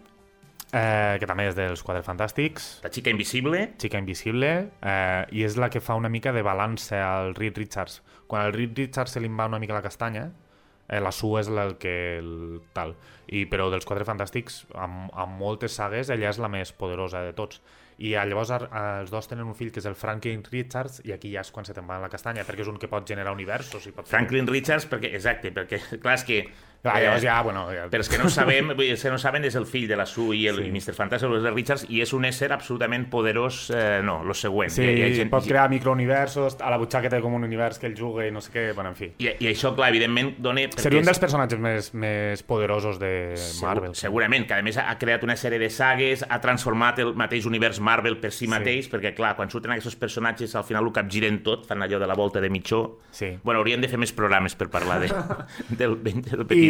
[0.73, 5.59] eh, que també és dels Quatre Fantàstics, La xica invisible, Chica Invisible, eh, i és
[5.59, 8.03] la que fa una mica de balanç al Reed Richards.
[8.31, 10.50] Quan al Reed Richards se li va una mica la castanya, eh,
[10.99, 11.95] la Sue és la el que...
[12.19, 12.33] El,
[12.75, 12.97] tal.
[13.31, 17.37] I, però dels Quatre Fantàstics, amb, amb moltes sagues, ella és la més poderosa de
[17.37, 17.61] tots.
[18.01, 18.65] I eh, llavors eh,
[19.03, 21.69] els dos tenen un fill que és el Franklin Richards i aquí ja és quan
[21.69, 24.49] se te'n va la castanya, perquè és un que pot generar universos i pot Franklin
[24.51, 26.43] Richards, perquè, exacte, perquè, clar, és que...
[26.83, 27.67] Ah, eh, llavors ja, bueno...
[27.69, 27.89] Ja...
[27.93, 30.37] Per als que no sabem, els que no saben és el fill de la Sue
[30.39, 30.65] i el Sí.
[30.65, 30.71] sí.
[30.71, 30.95] Mr.
[30.97, 34.71] Fantastic, el de Richards, i és un ésser absolutament poderós, eh, no, lo següent.
[34.73, 37.45] Sí, Hi ha- hi ha gent- pot crear microuniversos, a la butxaca té com un
[37.45, 39.11] univers que ell juga i no sé què, bueno, en fi.
[39.19, 40.63] I, I això, clar, evidentment, dona...
[40.77, 43.93] Seria un és- dels personatges més, més poderosos de Marvel.
[43.95, 47.45] Segur, segurament, que a més ha creat una sèrie de sagues, ha transformat el mateix
[47.47, 51.43] univers Marvel per si mateix, perquè clar, quan surten aquests personatges al final ho capgiren
[51.45, 52.99] tot, fan allò de la volta de mitjó.
[53.11, 53.35] Sí.
[53.45, 55.09] Bueno, hauríem de fer més programes per parlar de,
[55.81, 56.70] del, del petit.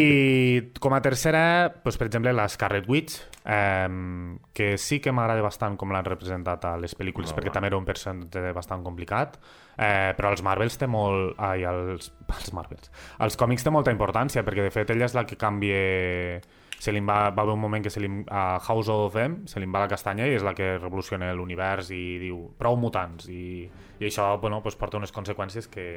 [0.79, 1.43] com a tercera,
[1.83, 3.89] doncs, per exemple, la Scarlet Witch, eh,
[4.53, 7.57] que sí que m'agrada bastant com l'han representat a les pel·lícules, Molt perquè bona.
[7.59, 9.37] també era un personatge bastant complicat,
[9.77, 11.35] eh, però als Marvels té molt...
[11.39, 12.91] Ai, als, als Marvels.
[13.19, 16.41] Als còmics té molta importància, perquè de fet ella és la que canvia...
[16.81, 19.61] Se li va, va haver un moment que se li, a House of M se
[19.61, 23.67] li va la castanya i és la que revoluciona l'univers i diu prou mutants i,
[24.01, 25.87] i això bueno, doncs porta unes conseqüències que,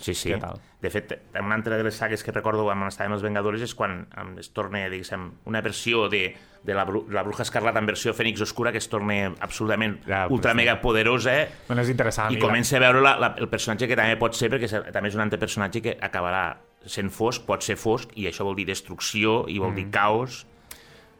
[0.00, 0.30] Sí, sí.
[0.32, 0.56] Què tal?
[0.80, 4.06] De fet, una altra de les sagues que recordo quan estàvem els Vengadores és quan
[4.40, 6.22] es torna, diguéssim, una versió de,
[6.64, 10.22] de la, Bru la Bruja Escarlata en versió Fènix Oscura que es torna absolutament Ja,
[10.32, 10.56] ultra sí.
[10.62, 11.50] mega poderosa eh?
[11.68, 12.32] bueno, és interessant.
[12.32, 15.12] i la- comença a veure la, la, el personatge que també pot ser, perquè també
[15.12, 16.46] és un altre personatge que acabarà
[16.86, 19.80] sent fosc, pot ser fosc, i això vol dir destrucció, i vol mm.
[19.80, 20.44] dir caos.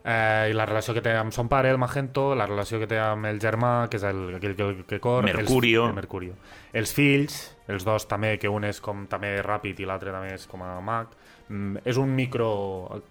[0.00, 2.98] Eh, I la relació que té amb son pare, el Magento, la relació que té
[3.00, 5.26] amb el germà, que és el, aquell que, que cor...
[5.26, 5.84] Mercurio.
[5.84, 6.38] Els, el Mercurio.
[6.72, 10.48] Els fills, els dos també, que un és com també ràpid i l'altre també és
[10.48, 11.12] com a mag.
[11.50, 12.48] Mm, és un micro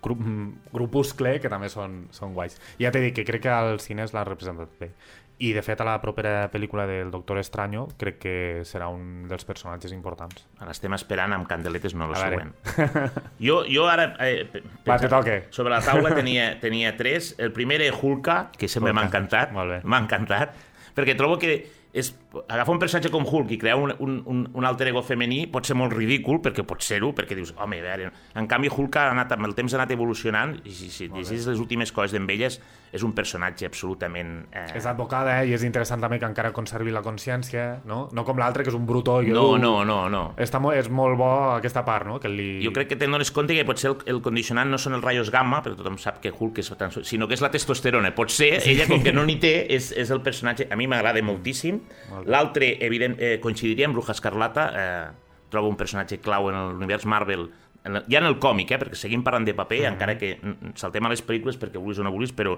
[0.01, 2.57] grup, mm, grupuscle que també són, són guais.
[2.81, 4.93] Ja t'he dit que crec que al cine l'ha representat bé.
[5.39, 8.33] I, de fet, a la propera pel·lícula del Doctor Estranyo crec que
[8.67, 10.41] serà un dels personatges importants.
[10.59, 12.41] Ara estem esperant amb candeletes, no, el A veure.
[12.43, 13.23] següent.
[13.39, 14.09] Jo, jo ara...
[14.19, 14.49] Eh,
[14.83, 15.37] Va, te.
[15.55, 17.35] Sobre la taula tenia, tenia tres.
[17.39, 19.55] El primer era Hulka, que sempre m'ha encantat.
[19.55, 20.57] M'ha encantat.
[20.97, 21.53] Perquè trobo que
[21.93, 22.11] és,
[22.47, 25.65] agafar un personatge com Hulk i crear un, un, un, un alter ego femení pot
[25.65, 28.11] ser molt ridícul, perquè pot ser-ho, perquè dius, home, a veure...
[28.37, 31.47] En canvi, Hulk ha anat, amb el temps ha anat evolucionant, i si, si llegis
[31.49, 32.59] les últimes coses d'en elles,
[32.93, 34.35] és un personatge absolutament...
[34.53, 34.65] Eh...
[34.77, 35.49] És advocada eh?
[35.49, 38.01] i és interessant també que encara conservi la consciència, no?
[38.15, 40.23] No com l'altre, que és un brutó i No, no, no, no.
[40.41, 42.19] Està mo és molt bo aquesta part, no?
[42.21, 42.49] Que li...
[42.65, 45.29] Jo crec que te'n dones compte que potser el, el condicionant no són els rayos
[45.33, 46.73] gamma, però tothom sap que Hulk és
[47.09, 48.13] sinó que és la testosterona.
[48.17, 50.69] Pot ser, ella com que no n'hi té, és, és el personatge...
[50.69, 51.78] A mi m'agrada moltíssim.
[52.25, 54.67] L'altre, evident, eh, coincidiria amb Bruja Escarlata.
[54.75, 55.07] Eh,
[55.49, 57.49] trobo un personatge clau en l'univers Marvel,
[57.84, 59.93] en el, ja en el còmic, eh, perquè seguim parlant de paper, Mhm.
[59.93, 60.39] encara que
[60.75, 62.57] saltem a les pel·lícules perquè vulguis o no vulguis, però...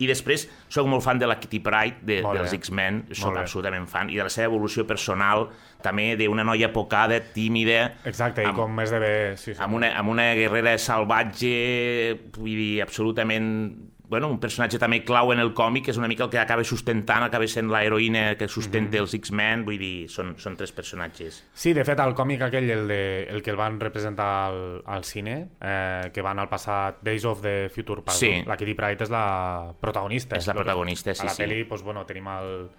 [0.00, 2.52] I després, sóc molt fan de la Kitty Pryde, de, Molt dels.
[2.54, 5.48] X-Men, sóc absolutament fan, i de la seva evolució personal,
[5.82, 9.36] també d'una noia pocada, tímida, Exacte, i amb- com és de bé...
[9.36, 9.60] Sí, sí.
[9.60, 13.90] amb una, amb una guerrera salvatge, vull dir, absolutament...
[14.08, 16.64] Bueno, un personatge també clau en el còmic, que és una mica el que acaba
[16.64, 19.02] sustentant, acaba sent l'heroïna que sustenta Mhm.
[19.02, 21.44] els X-Men, vull dir, són, són tres personatges.
[21.52, 25.04] Sí, de fet, el còmic aquell, el, de, el que el van representar al, al
[25.04, 28.42] cine, eh, que van al passat Days of the Future Past, Sí.
[28.46, 30.36] la Kitty Pryde és la protagonista.
[30.36, 31.42] És la protagonista, sí, A la sí.
[31.42, 32.70] pel·li, doncs, bueno, tenim el,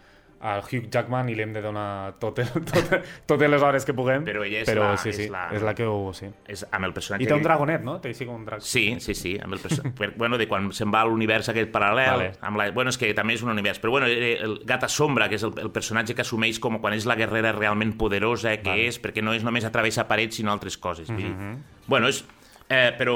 [0.42, 2.94] el Hugh Jackman i li hem de donar tot el, tot,
[3.28, 4.24] totes les hores que puguem.
[4.24, 6.14] Però ella és però la- sí, sí, és la- és la que ho...
[6.16, 6.30] Sí.
[6.48, 7.26] És amb el personatge...
[7.26, 7.98] I té un dragonet, no?
[8.00, 8.62] Té així com un drac.
[8.64, 9.84] Sí, sí, sí, amb el perso...
[9.98, 12.30] per, bueno, de quan se'n va a l'univers aquest paral·lel, Vale.
[12.42, 12.70] amb la...
[12.72, 15.54] bueno, és que també és un univers, però bueno, el, Gata Sombra, que és el,
[15.60, 18.88] el personatge que assumeix com quan és la guerrera realment poderosa que Vale.
[18.88, 21.12] és, perquè no és només atravessa parets, sinó altres coses.
[21.12, 21.36] Vull dir.
[21.88, 22.24] Bueno, és...
[22.70, 23.16] Eh, però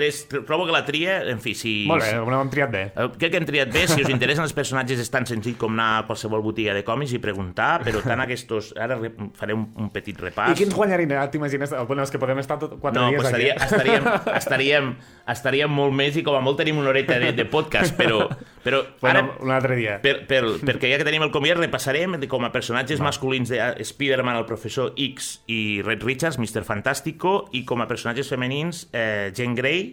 [0.00, 1.74] tres, trobo que la tria, en fi, si...
[1.86, 2.82] Molt bé, ho hem triat bé.
[2.96, 5.76] Eh, Crec que hem triat bé, si us interessen els personatges és tan senzill com
[5.76, 8.72] anar a qualsevol botiga de còmics i preguntar, però tant aquests...
[8.80, 8.96] Ara
[9.36, 10.56] faré un, un petit I repàs.
[10.58, 11.12] quins guanyarien?
[11.20, 11.74] Ah, T'imagines?
[11.86, 13.66] Bueno, és que podem estar tot, quatre No, dies pues estaria, aquí.
[13.68, 14.08] estaríem,
[14.40, 14.90] estaríem,
[15.36, 18.24] estaríem molt més i com a molt tenim una horeta de, de podcast, però,
[18.64, 19.98] però Bueno, ara, un altre dia.
[20.02, 23.84] per, per, perquè ja que tenim el comiat, repassarem com a personatges masculins de eh,
[23.84, 26.64] Spider-Man, el professor X i Red Richards, Mr.
[26.64, 29.89] Fantástico, i com a personatges femenins, eh, Jean Grey,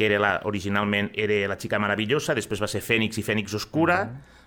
[0.00, 3.98] que era la, originalment era la xica meravellosa, després va ser Fènix i Fènix Oscura,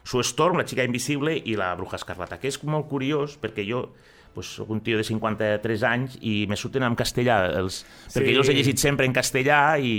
[0.03, 3.83] Sue Storm, la xica invisible, i la bruja escarlata, que és molt curiós, perquè jo
[4.33, 8.33] pues, soc un tio de 53 anys i me surten en castellà, els, perquè Sí.
[8.33, 9.93] jo els he llegit sempre en castellà i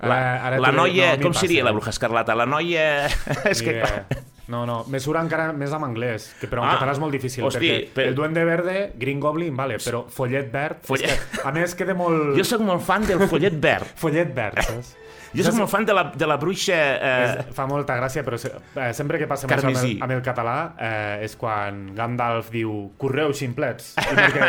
[0.00, 2.38] la, Ara- ara la noia, no, com seria la bruja escarlata?
[2.38, 2.86] La noia...
[3.50, 4.06] és que, clar.
[4.50, 7.14] No, no, me surt encara més amb anglès, que però en Ah, català és molt
[7.14, 11.20] difícil, hosti, perquè però- el duende verde, Green Goblin, vale, però follet verd, Follet- és
[11.38, 12.34] que, a més queda molt...
[12.36, 13.92] jo sóc molt fan del follet verd.
[14.02, 14.96] Follet verd, saps?
[15.34, 16.74] Jo sóc molt fan de la, de la bruixa...
[16.74, 20.14] Eh, És, fa molta gràcia, però se, eh, sempre que passem això amb el, amb
[20.16, 24.48] el català eh, és quan Gandalf diu correu ximplets i, perquè,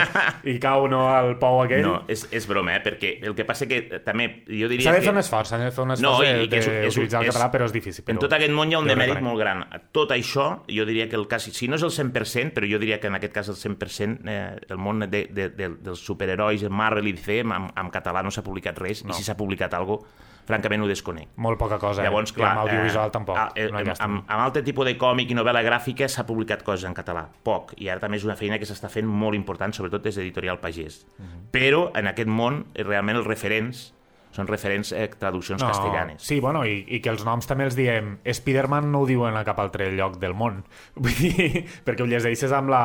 [0.49, 1.83] i cau no al pou aquell.
[1.85, 2.81] no, és, és broma, eh?
[2.81, 5.05] perquè el que passa que eh, també jo diria S'ha de que...
[5.09, 7.27] fer un esforç, s'ha de fer un No, esforç i- de, és- és- utilitzar el
[7.29, 8.03] és- català, però és difícil.
[8.07, 9.61] Però En tot aquest món hi ha un demèrit molt gran.
[9.93, 12.97] Tot això, jo diria que el cas, si no és el 100%, però jo diria
[12.99, 17.07] que en aquest cas el 100%, eh, el món de, de, de, dels superherois, Marvel
[17.13, 19.13] i DC, en, en català no s'ha publicat res, no.
[19.13, 21.31] i si s'ha publicat alguna cosa, francament ho desconec.
[21.41, 22.03] Molt poca cosa.
[22.05, 22.37] Llavors, eh?
[22.37, 23.39] clar, I amb audiovisual eh, tampoc.
[23.55, 26.85] eh, no amb, amb, amb altre tipus de còmic i novel·la gràfica s'ha publicat coses
[26.89, 30.03] en català, poc, i ara també és una feina que s'està fent molt important, sobretot
[30.05, 31.01] des d'Editorial Pagès.
[31.17, 31.49] Mhm.
[31.55, 33.91] Però en aquest món, eh, realment els referents
[34.31, 36.21] són referents eh, traduccions castellanes.
[36.23, 39.43] Sí, bueno, i, i que els noms també els diem Spider-Man no ho diuen a
[39.43, 40.61] cap altre lloc del món
[40.95, 42.81] Vull dir, perquè ho llegeixes amb la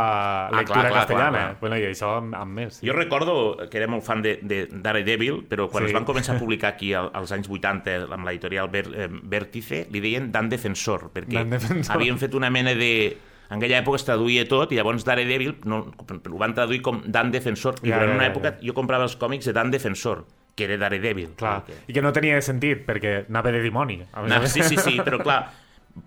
[0.51, 1.61] lectura clar, clar, castellana clar, clar.
[1.61, 2.87] Bueno, i això amb, amb més sí.
[2.89, 3.37] Jo recordo
[3.71, 5.93] que era molt fan de, de Daredevil, però quan Sí.
[5.93, 9.87] es van començar a publicar aquí al- als anys 80 amb l'editorial Ver, eh, Vértice,
[9.93, 11.95] li deien Dan Defensor, perquè Dan Defensor.
[11.97, 13.17] havien fet una mena de...
[13.47, 17.31] En aquella època es traduïa tot i llavors Daredevil no, ho van traduir com Dan
[17.31, 17.77] Defensor.
[17.85, 20.25] I Ja, durant ja, una ja, època jo comprava els còmics de Dan Defensor,
[20.57, 21.35] que era Daredevil.
[21.37, 24.97] Clar, perquè- i que no tenia sentit perquè anava de dimoni No, sí, sí, sí,
[25.05, 25.53] però clar,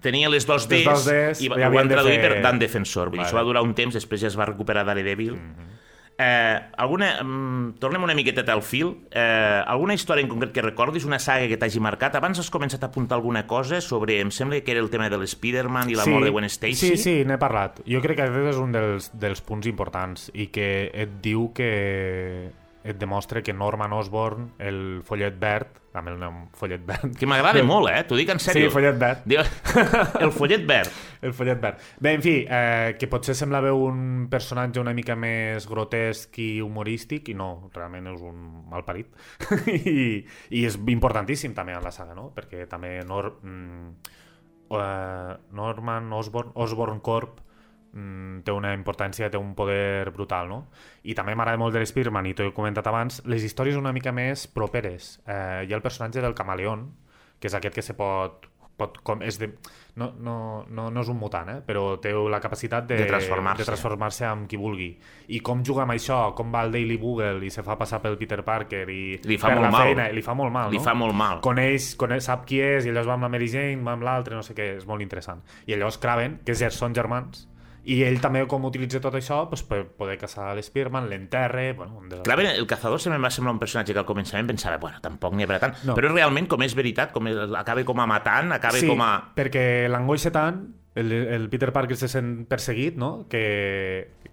[0.02, 3.10] tenia les dos Les Ds, dos Ds, i ho van traduir fer- per Dan Defensor.
[3.14, 3.30] Vull Vale.
[3.30, 5.38] això va durar un temps, després ja es va recuperar Daredevil.
[6.22, 8.90] eh, alguna, mm, tornem una miqueta al fil.
[9.10, 12.14] Eh, alguna història en concret que recordis, una saga que t'hagi marcat?
[12.20, 14.20] Abans has començat a apuntar alguna cosa sobre...
[14.20, 16.76] Em sembla que era el tema de l'Spiderman i la mort de Gwen Stacy.
[16.76, 17.80] Sí, sí, n'he parlat.
[17.88, 22.52] Jo crec que aquest és un dels, dels punts importants i que et diu que
[22.92, 27.16] et demostra que Norman Osborn, el follet verd, amb el nom follet verd...
[27.18, 28.04] Que m'agrada molt, eh?
[28.08, 28.70] T'ho dic en Sí, sèrio.
[28.74, 29.26] follet verd.
[30.24, 30.94] El follet verd.
[31.26, 31.82] El follet verd.
[32.00, 37.32] Bé, en fi, eh, que potser semblava un personatge una mica més grotesc i humorístic,
[37.34, 39.10] i no, realment és un malparit.
[39.74, 40.24] I,
[40.54, 42.30] I és importantíssim també en la saga, no?
[42.38, 44.16] Perquè també Nor mm,
[44.78, 47.42] eh, Norman Osborn, Osborn Corp
[48.44, 50.60] té una importància, té un poder brutal, no?
[51.04, 54.12] I també m'agrada molt de l'Spiderman, i t'ho he comentat abans, les històries una mica
[54.14, 55.20] més properes.
[55.26, 56.92] Eh, hi ha el personatge del camaleón,
[57.40, 58.46] que és aquest que se pot...
[58.80, 59.50] pot com, és de,
[60.00, 61.58] no, no, no, no és un mutant, eh?
[61.68, 63.60] però té la capacitat de, De transformar-se.
[63.60, 64.94] de transformar-se amb qui vulgui.
[65.36, 68.16] I com juga amb això, com va al Daily Bugle i se fa passar pel
[68.18, 69.84] Peter Parker i Li fa per molt la mal.
[69.84, 70.84] feina, li fa molt mal, Li no?
[70.86, 71.42] fa molt mal.
[71.44, 74.36] coneix, coneix, sap qui és, i llavors va amb la Mary Jane, va amb l'altre,
[74.40, 75.44] no sé què, és molt interessant.
[75.68, 77.49] I llavors Kraven, que ja són germans,
[77.90, 81.72] i ell també com utilitza tot això pues, per poder caçar l'Spearman, l'enterre...
[81.78, 82.22] Bueno, de...
[82.28, 85.02] Clar, bé, el cazador sempre em va semblar un personatge que al començament pensava, bueno,
[85.04, 85.78] tampoc n'hi haurà tant.
[85.90, 85.96] No.
[85.98, 89.14] Però realment, com és veritat, com és, acaba com a matant, acaba sí, com a...
[89.38, 90.62] perquè l'angoixa tant,
[91.00, 93.26] el, el Peter Parker se sent perseguit, no?
[93.32, 93.44] Que,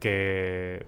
[0.01, 0.15] que...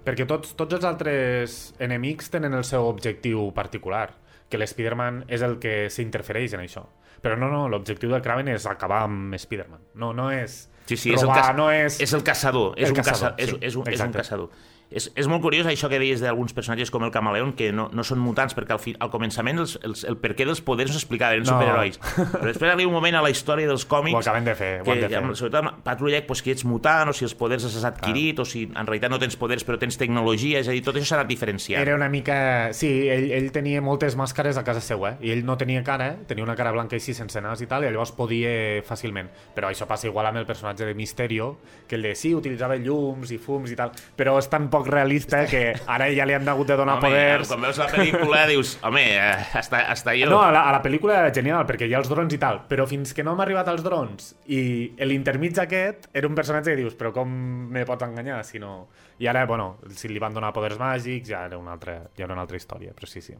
[0.05, 4.09] Perquè tots, tots els altres enemics tenen el seu objectiu particular,
[4.49, 6.85] que l'Spiderman és el que s'interfereix en això.
[7.23, 9.89] Però no, no, l'objectiu de Kraven és acabar amb Spiderman.
[9.95, 10.67] No, no és...
[10.89, 11.57] Sí, sí, és el, robar, caç...
[11.59, 11.99] no és...
[12.01, 12.73] és el caçador.
[12.79, 13.35] És El un caçador.
[13.37, 14.23] És, sí, és, un, és un exacte.
[14.23, 14.49] caçador.
[14.89, 18.03] És, és molt curiós això que deies d'alguns personatges com el camaleón, que no, no
[18.03, 20.97] són mutants, perquè al, fi, al començament els, els, el per què dels poders no
[20.97, 21.53] s'explicava, eren No.
[21.53, 21.99] superherois.
[22.33, 24.15] Però després arriba un moment a la història dels còmics...
[24.17, 25.21] Ho acaben de fer, ho que, de fer.
[25.37, 28.45] sobretot amb Patrulla, pues, que ets mutant, o si els poders els has adquirit, o
[28.49, 31.19] si en realitat no tens poders però tens tecnologia, és a dir, tot això s'ha
[31.21, 31.81] anat diferenciant.
[31.81, 32.73] Era una mica...
[32.73, 35.29] Sí, ell, ell tenia moltes màscares a casa seva, eh?
[35.29, 37.91] i ell no tenia cara, tenia una cara blanca així sense nas i tal, i
[37.93, 39.29] llavors podia fàcilment.
[39.53, 43.31] Però això passa igual amb el personatge de Misterio, que el de sí, utilitzava llums
[43.31, 46.69] i fums i tal, però és tan poc realista que ara ja li han hagut
[46.71, 47.49] de donar Home, poders...
[47.51, 50.29] quan veus la pel·lícula dius, home, eh, hasta, hasta jo...
[50.31, 52.63] No, a la, a la pel·lícula era genial, perquè hi ha els drons i tal,
[52.69, 54.61] però fins que no hem arribat als drons i
[55.09, 57.29] l'intermig aquest era un personatge que dius, però com
[57.73, 58.87] me pots enganyar si no...
[59.19, 62.35] I ara, bueno, si li van donar poders màgics ja era una altra, ja era
[62.35, 63.35] una altra història, però sí, sí.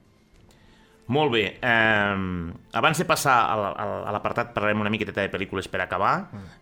[1.09, 1.43] Molt bé.
[1.57, 2.17] Eh,
[2.77, 6.13] abans de passar a l'apartat, parlarem una miqueta de pel·lícules per acabar.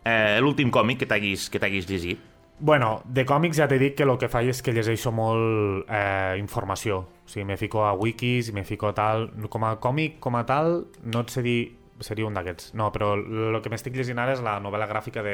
[0.07, 2.21] Eh, L'últim còmic que t'haguis llegit.
[2.59, 6.35] Bueno, de còmics ja t'he dit que el que faig és que llegeixo molt eh,
[6.41, 7.03] informació.
[7.21, 9.29] O sigui, me fico a wikis, me fico tal...
[9.49, 11.59] Com a còmic, com a tal, no et sé dir...
[12.01, 12.75] Seria un d'aquests.
[12.77, 15.33] No, però el que m'estic llegint ara és la novel·la gràfica de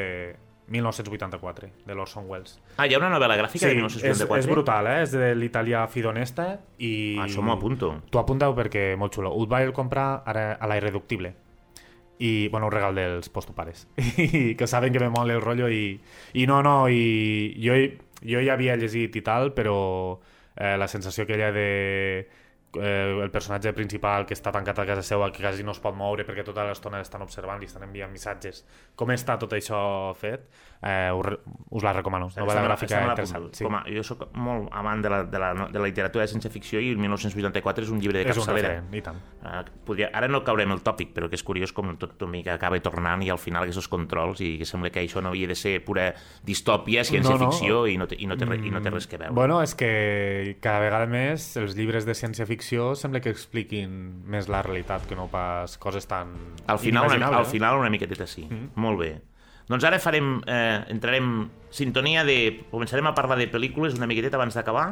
[0.72, 2.56] 1984, de l'Orson Welles.
[2.78, 4.40] Ah, hi ha una novel·la gràfica de és, 1974?
[4.40, 5.02] és brutal, eh?
[5.04, 6.46] És de l'italià Fidonesta
[6.80, 6.94] i...
[7.20, 7.92] Ah, Això m'ho apunto.
[8.12, 9.34] T'ho apuntau perquè molt xulo.
[9.36, 11.34] Ho vaig comprar ara a la Irreductible.
[12.20, 13.88] I, bueno, un regal dels postopares.
[14.18, 16.00] I que saben que me mola el rotllo i,
[16.34, 17.76] i no, no, i jo,
[18.22, 20.20] jo ja havia llegit i tal, però
[20.56, 21.68] eh, la sensació aquella de
[22.82, 25.96] eh, el personatge principal que està tancat a casa seva, que quasi no es pot
[25.96, 28.64] moure perquè tota l'estona estan observant, li estan enviant missatges,
[28.96, 30.48] com està tot això fet,
[30.82, 31.38] eh, us,
[31.72, 32.28] us la recomano.
[32.34, 33.50] Novel·la me la- gràfica interessant.
[33.54, 33.64] Sí.
[33.64, 36.82] Com a, jo sóc molt amant de la, de, la, de la literatura de ciència-ficció
[36.82, 38.74] i el 1984 és un llibre de És un capçalera.
[38.80, 39.22] referent, i tant.
[39.44, 42.54] Uh, podria, ara no caurem el tòpic, però que és curiós com tot una mica
[42.56, 45.56] acaba tornant i al final aquests controls i que sembla que això no havia de
[45.56, 46.10] ser pura
[46.44, 47.88] distòpia, ciència-ficció No, no.
[47.88, 49.34] i, no té, i, no té, i no té res que veure.
[49.34, 52.63] Bueno, és que cada vegada més els llibres de ciència-ficció
[53.00, 53.94] sembla que expliquin
[54.30, 56.34] més la realitat que no pas coses tan
[56.68, 58.48] al, final, una, al final una miqueteta sí.
[58.50, 58.74] Mm.
[58.80, 59.14] Molt bé.
[59.70, 62.38] Doncs ara farem, eh, entrarem sintonia de...
[62.72, 64.88] Començarem a parlar de pel·lícules una miqueteta abans d'acabar.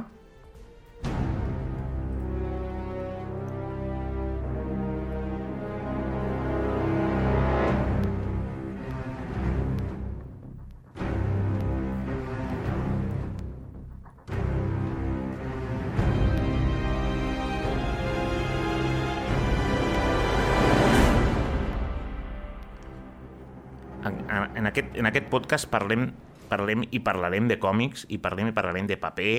[25.02, 26.12] En, aquest, podcast parlem,
[26.52, 29.36] parlem i parlarem de còmics, i parlem i parlarem de paper,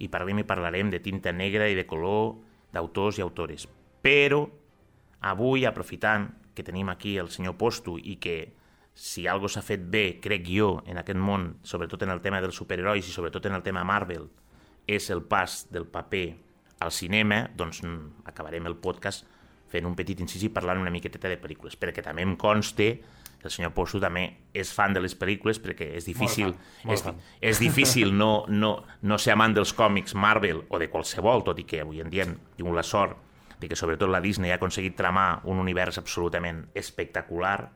[0.00, 2.38] i parlem i parlarem de tinta negra i de color,
[2.72, 3.68] d'autors i autores.
[4.02, 4.46] Però
[5.28, 8.54] avui, aprofitant que tenim aquí el senyor Posto i que
[8.94, 12.56] si algo s'ha fet bé, crec jo, en aquest món, sobretot en el tema dels
[12.56, 14.26] superherois i sobretot en el tema Marvel,
[14.88, 16.26] és el pas del paper
[16.82, 17.84] al cinema, doncs
[18.28, 19.28] acabarem el podcast
[19.72, 22.94] fent un petit incís i parlant una miqueteta de pel·lícules, perquè també em conste
[23.44, 24.24] el senyor Poso també
[24.54, 27.20] és fan de les pel·lícules perquè és difícil, fan, molt és, fan.
[27.40, 28.72] és difícil no, no,
[29.02, 32.24] no ser amant dels còmics Marvel o de qualsevol, tot i que avui en dia
[32.28, 33.16] hem tingut la sort
[33.62, 37.70] de que sobretot la Disney ha aconseguit tramar un univers absolutament espectacular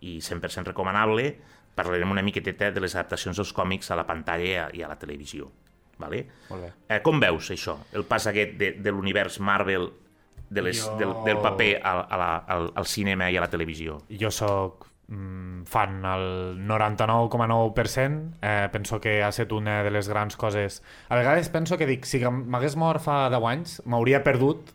[0.00, 1.30] i 100% recomanable,
[1.76, 4.98] parlarem una miqueteta de les adaptacions dels còmics a la pantalla i a, a la
[4.98, 5.50] televisió.
[5.98, 6.26] Vale?
[6.50, 6.70] Molt bé.
[6.92, 9.88] Eh, com veus això, el pas aquest de, de l'univers Marvel
[10.48, 13.48] de les, Jo- del, del paper al, a la, al, al cinema i a la
[13.52, 14.02] televisió?
[14.20, 18.34] Jo sóc fan al 99,9%.
[18.42, 20.82] Eh, penso que ha estat una de les grans coses...
[21.08, 24.72] A vegades penso que dic, si m'hagués mort fa 10 anys, m'hauria perdut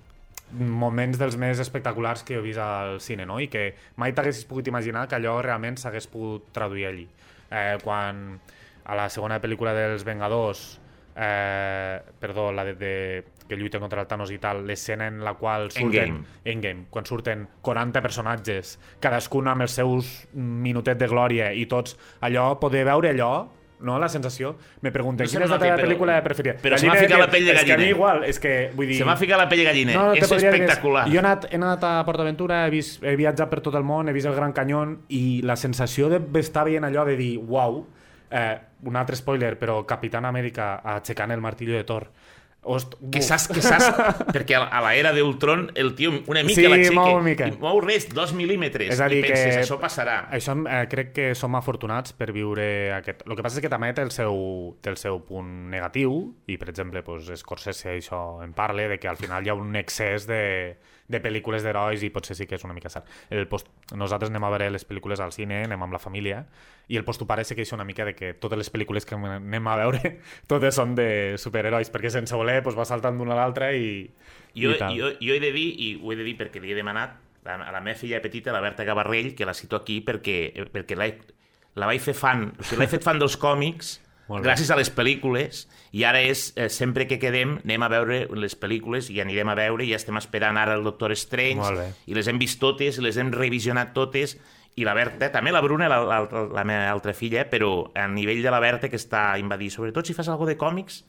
[0.52, 3.40] moments dels més espectaculars que he vist al cine, no?
[3.40, 7.08] I que mai t'haguessis pogut imaginar que allò realment s'hagués pogut traduir allí.
[7.52, 8.40] Eh, quan
[8.84, 10.81] a la segona pel·lícula dels Vengadors
[11.16, 15.34] eh, perdó, la de, de que lluiten contra el Thanos i tal, l'escena en la
[15.36, 16.26] qual surten Endgame.
[16.46, 22.54] Endgame, quan surten 40 personatges, cadascun amb els seus minutets de glòria i tots allò,
[22.60, 23.34] poder veure allò
[23.82, 23.96] no?
[23.98, 24.52] La sensació.
[24.86, 26.54] Me pregunten, No quina és la teva pel·lícula preferida?
[26.62, 27.90] però se Gallina m'ha de ficat que- la pell de És que a mi gallina.
[27.98, 28.98] igual, és que, vull dir...
[29.00, 29.96] Se m'ha ficat la pell de galliner.
[29.96, 31.08] No, és podria dir espectacular.
[31.10, 34.08] Jo he anat, he anat a PortAventura, he, vist, he viatjat per tot el món,
[34.08, 37.88] he vist el Gran Canyón i la sensació d'estar veient allò de dir, uau,
[38.32, 42.10] eh, un altre spoiler, però Capitán Amèrica aixecant el martillo de Thor.
[42.64, 43.88] Host, Que saps, que saps,
[44.36, 47.48] perquè a l'era d'Ultron el tio una mica Sí, l'aixeca mou una mica.
[47.50, 50.28] i mou res, dos mil·límetres És a dir i penses, que- això passarà.
[50.30, 53.24] Això eh, crec que som afortunats per viure aquest...
[53.26, 56.60] El que passa és que també té el seu, té el seu punt negatiu i,
[56.62, 60.28] per exemple, pues, Scorsese això en parla, de que al final hi ha un excés
[60.30, 60.78] de,
[61.12, 63.10] de pel·lícules d'herois i potser sí que és una mica cert.
[63.30, 63.68] El post...
[63.98, 66.46] Nosaltres anem a veure les pel·lícules al cine, anem amb la família,
[66.92, 69.76] i el postopare se queixa una mica de que totes les pel·lícules que anem a
[69.84, 70.16] veure
[70.52, 74.08] totes són de superherois, perquè sense voler pues, va saltant d'una a l'altra i,
[74.56, 74.96] Jo, i tal.
[74.98, 77.56] jo, jo he de dir, i ho he de dir perquè li he demanat a,
[77.56, 81.08] a la meva filla petita, la Berta Gavarrell, que la cito aquí perquè, perquè la,
[81.80, 84.00] la vaig fer fan, o sigui, l'he fet fan dels còmics.
[84.40, 88.56] Gràcies a les pel·lícules i ara és, eh, sempre que quedem anem a veure les
[88.56, 92.28] pel·lícules i anirem a veure i ja estem esperant ara el Doctor Strange i les
[92.32, 94.38] hem vist totes, les hem revisionat totes
[94.80, 98.40] i la Berta, també la Bruna, la, la, la meva altra filla, però a nivell
[98.44, 101.04] de la Berta que està invadint, sobretot si fas alguna de còmics,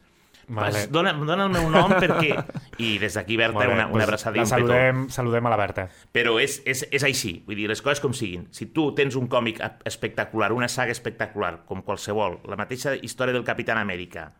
[0.48, 0.86] Vale.
[0.92, 2.34] Dona, dona el meu nom perquè...
[2.82, 4.56] I des d'aquí, Berta, bé, una, una abraçada i la un petó.
[4.56, 5.86] saludem, saludem a la Berta.
[6.12, 8.48] Però és, és, és així, vull dir, les coses com siguin.
[8.50, 13.46] Si tu tens un còmic espectacular, una saga espectacular, com qualsevol, la mateixa història del
[13.46, 14.32] Capitán Amèrica,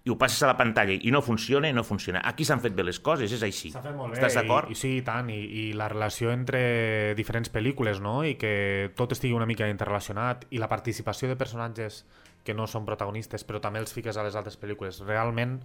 [0.00, 2.22] i ho passes a la pantalla i no funciona, no funciona.
[2.24, 3.68] Aquí s'han fet bé les coses, és així.
[3.74, 4.16] S'ha fet molt bé.
[4.16, 4.70] Estàs d'acord?
[4.70, 5.28] I, i, sí, i tant.
[5.28, 8.22] I, I la relació entre diferents pel·lícules, no?
[8.24, 8.52] I que
[8.96, 10.46] tot estigui una mica interrelacionat.
[10.56, 12.06] I la participació de personatges
[12.50, 15.00] que no són protagonistes, però també els fiques a les altres pel·lícules.
[15.06, 15.56] Realment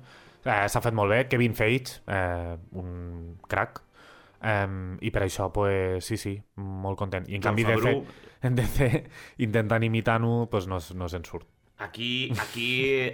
[0.46, 1.26] eh, s'ha fet molt bé.
[1.32, 3.82] Kevin Feige, eh, un crac,
[4.46, 7.26] Um, I per això, pues, sí, sí, molt content.
[7.32, 8.04] I en canvi DC, Favreau.
[8.46, 8.90] en DC
[9.42, 11.48] intentant imitar-ho, pues, no, no se'n surt.
[11.82, 12.68] Aquí, aquí,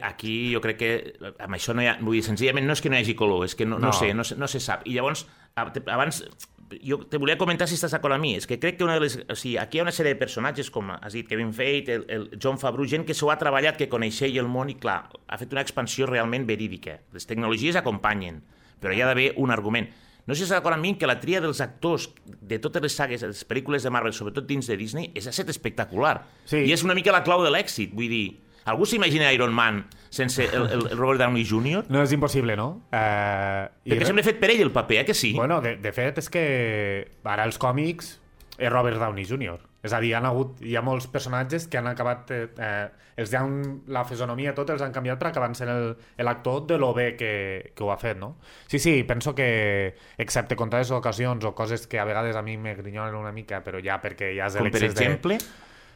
[0.06, 0.92] aquí jo crec que
[1.32, 1.96] amb això no hi ha...
[2.02, 3.90] Vull dir, senzillament no és que no hi hagi color, és que no, no.
[3.90, 3.94] No.
[3.96, 4.84] sé, no, no se sap.
[4.86, 5.24] I llavors,
[5.56, 6.22] abans,
[6.80, 9.06] jo te volia comentar si estàs d'acord amb mi, és que crec que una de
[9.06, 9.18] les...
[9.30, 12.06] O sigui, aquí hi ha una sèrie de personatges, com has dit, Kevin Feige, el,
[12.12, 15.40] el John Favreau, gent que s'ho ha treballat, que coneixia el món i, clar, ha
[15.42, 17.00] fet una expansió realment verídica.
[17.16, 18.42] Les tecnologies acompanyen,
[18.82, 19.90] però hi ha d'haver un argument.
[20.28, 22.96] No sé si estàs d'acord amb mi que la tria dels actors de totes les
[22.96, 26.20] sagues, les pel·lícules de Marvel, sobretot dins de Disney, és a set espectacular.
[26.46, 26.62] Sí.
[26.68, 28.26] I és una mica la clau de l'èxit, vull dir...
[28.66, 31.86] Algú s'imagina Iron Man sense el, el, el Robert Downey Jr.?
[31.90, 32.84] No és impossible, no?
[32.92, 35.34] Eh, i Perquè sempre he fet per ell el paper, eh, que sí?
[35.34, 36.46] Bueno, de, de fet, és que
[37.24, 38.18] ara els còmics
[38.62, 39.58] és Robert Downey Jr.
[39.82, 42.30] És a dir, han hagut, hi ha molts personatges que han acabat...
[42.32, 42.90] Eh, eh,
[43.22, 46.94] els han, la fisonomia tot els han canviat per acabar sent el- l'actor de lo
[46.96, 48.38] bé que, que ho ha fet, no?
[48.72, 52.74] Sí, sí, penso que, excepte contades ocasions o coses que a vegades a mi me
[52.74, 55.38] grinyolen una mica, però ja perquè ja és Com per l'excés de...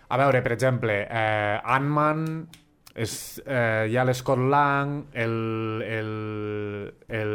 [0.07, 2.23] A veure, per exemple, eh, Ant-Man,
[2.95, 6.11] és, eh, hi ha l'Scott Lang, el, el,
[7.09, 7.33] el,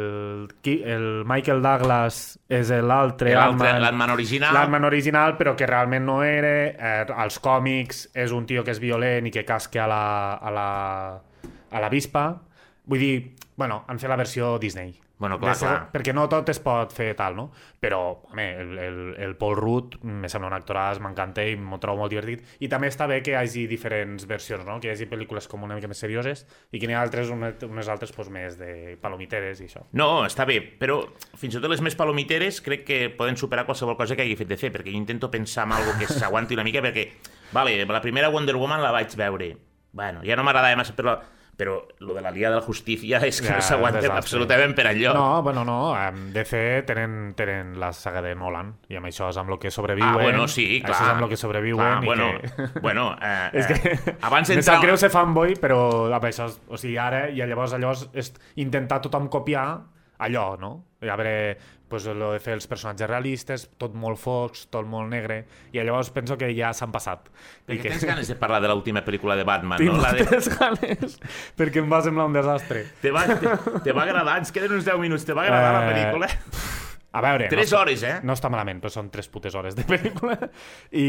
[0.65, 3.81] el Michael Douglas és l'altre L'altre, Ant-Man.
[3.83, 4.55] l'Ant-Man original...
[4.57, 6.55] L'Ant-Man original, però que realment no era.
[6.71, 10.05] Eh, als còmics és un tio que és violent i que casca a la,
[10.41, 10.71] a la,
[11.69, 12.25] a la vispa.
[12.89, 13.13] Vull dir,
[13.55, 14.95] bueno, han fet la versió Disney.
[15.21, 15.89] Bueno, clar, segon- clar.
[15.93, 17.43] Perquè no tot es pot fer tal, no?
[17.79, 17.99] Però,
[18.31, 22.09] home, el, el, el Paul Rudd me sembla un actoràs, m'encanta i m'ho trobo molt
[22.09, 22.41] divertit.
[22.65, 24.79] I també està bé que hi hagi diferents versions, no?
[24.81, 26.41] Que hi hagi pel·lícules com una mica més serioses
[26.73, 29.83] i que n'hi ha altres, una- unes altres pues, més de palomiteres i això.
[29.93, 31.03] No, està bé, però
[31.37, 34.49] fins i tot les més palomiteres crec que poden superar qualsevol cosa que hagi fet
[34.49, 37.05] de fer, perquè jo intento pensar en algo que s'aguanti una mica, perquè,
[37.53, 39.51] vale, la primera Wonder Woman la vaig veure.
[39.93, 41.19] Bueno, ja no m'agradava massa, però,
[41.57, 44.87] però lo de la Liga de la Justícia és que Ja, no s'aguanta absolutament per
[44.89, 45.13] enlloc.
[45.13, 45.93] No, bueno, no.
[46.33, 50.15] DC tenen, tenen la saga de Nolan i amb això és amb el que sobreviuen.
[50.15, 50.95] Ah, bueno, sí, clar.
[50.95, 52.79] Això és amb el que sobreviuen Clar, i bueno, que...
[52.81, 54.77] bueno, eh, És que eh, abans d'entrar...
[54.77, 59.01] sap greu ser fanboy, però amb això, o sigui, ara, i llavors allò és intentar
[59.05, 59.67] tothom copiar
[60.21, 60.71] allò, no?
[61.01, 61.57] I a veure,
[61.89, 65.39] pues, lo de fer els personatges realistes, tot molt focs, tot molt negre,
[65.73, 67.31] i llavors penso que ja s'han passat.
[67.65, 67.93] I Perquè que...
[67.95, 70.01] tens ganes de parlar de l'última pel·lícula de Batman, Tinc no?
[70.03, 70.21] La de...
[70.27, 71.17] moltes ganes,
[71.57, 72.85] perquè em va semblar un desastre.
[73.01, 73.57] Te va, te,
[73.87, 74.37] te va agradar?
[74.43, 75.25] Ens queden uns 10 minuts.
[75.25, 76.29] Te va agradar la Eh, pel·lícula?
[77.11, 77.49] A veure...
[77.51, 78.13] Tres no, hores, eh?
[78.23, 80.37] No està malament, però són tres putes hores de pel·lícula.
[80.95, 81.07] I,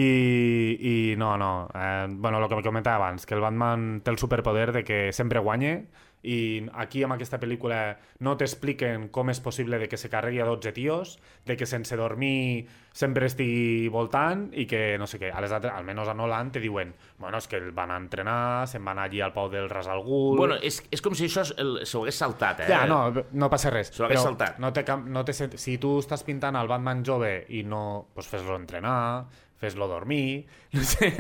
[0.81, 1.69] i no, no.
[1.75, 5.13] Eh, bueno, el que me comentava abans, que el Batman té el superpoder de que
[5.13, 5.77] sempre guanya
[6.23, 10.47] i aquí amb aquesta pel·lícula no t'expliquen com és possible de que se carregui a
[10.47, 11.16] 12 tios,
[11.47, 15.73] de que sense dormir sempre estigui voltant i que no sé què, a les altres,
[15.75, 19.20] almenys a Nolan te diuen, bueno, és que el van a entrenar, se'n van allí
[19.25, 20.37] al Pau del Ras al Gul...
[20.39, 22.68] Bueno, és, és com si això s'ho hagués saltat, eh?
[22.70, 23.01] Ja, no,
[23.33, 23.91] no passa res.
[23.95, 24.61] S'ho hagués saltat.
[24.62, 28.09] No cap, no sent- si tu estàs pintant el Batman jove i no...
[28.14, 29.25] Pues fes-lo entrenar,
[29.63, 30.45] fes-lo dormir...
[30.73, 31.11] No sé.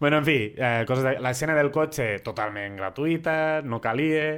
[0.00, 1.16] bueno, en fi, eh, coses de...
[1.22, 4.32] l'escena del cotxe totalment gratuïta, no calia...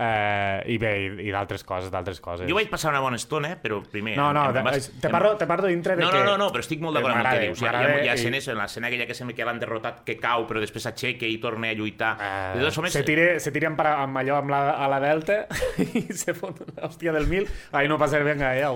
[0.00, 2.46] Eh, I bé, i, i d'altres coses, d'altres coses.
[2.46, 4.12] Jo vaig passar una bona estona, però primer...
[4.14, 6.20] No, no, em- em de, vas- te, parlo, te parlo dintre de No, que...
[6.22, 7.62] no, no, no, però estic molt d'acord amb el que dius.
[7.64, 10.46] Hi ha, hi ha, escenes, en l'escena aquella que sembla que l'han derrotat, que cau,
[10.46, 12.12] però després s'aixeca i torna a lluitar.
[12.14, 15.40] Eh, totes formes, se, tire, se tiren para, amb allò amb la, a la delta
[15.98, 18.70] i se fot una hòstia del mil ahí no passa venga, ja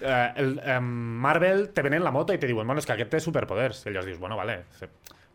[0.00, 0.84] eh, el, um,
[1.20, 3.90] Marvel te venen la moto i te diuen, bueno, és que aquest té superpoders i
[3.90, 4.88] llavors dius, bueno, vale se,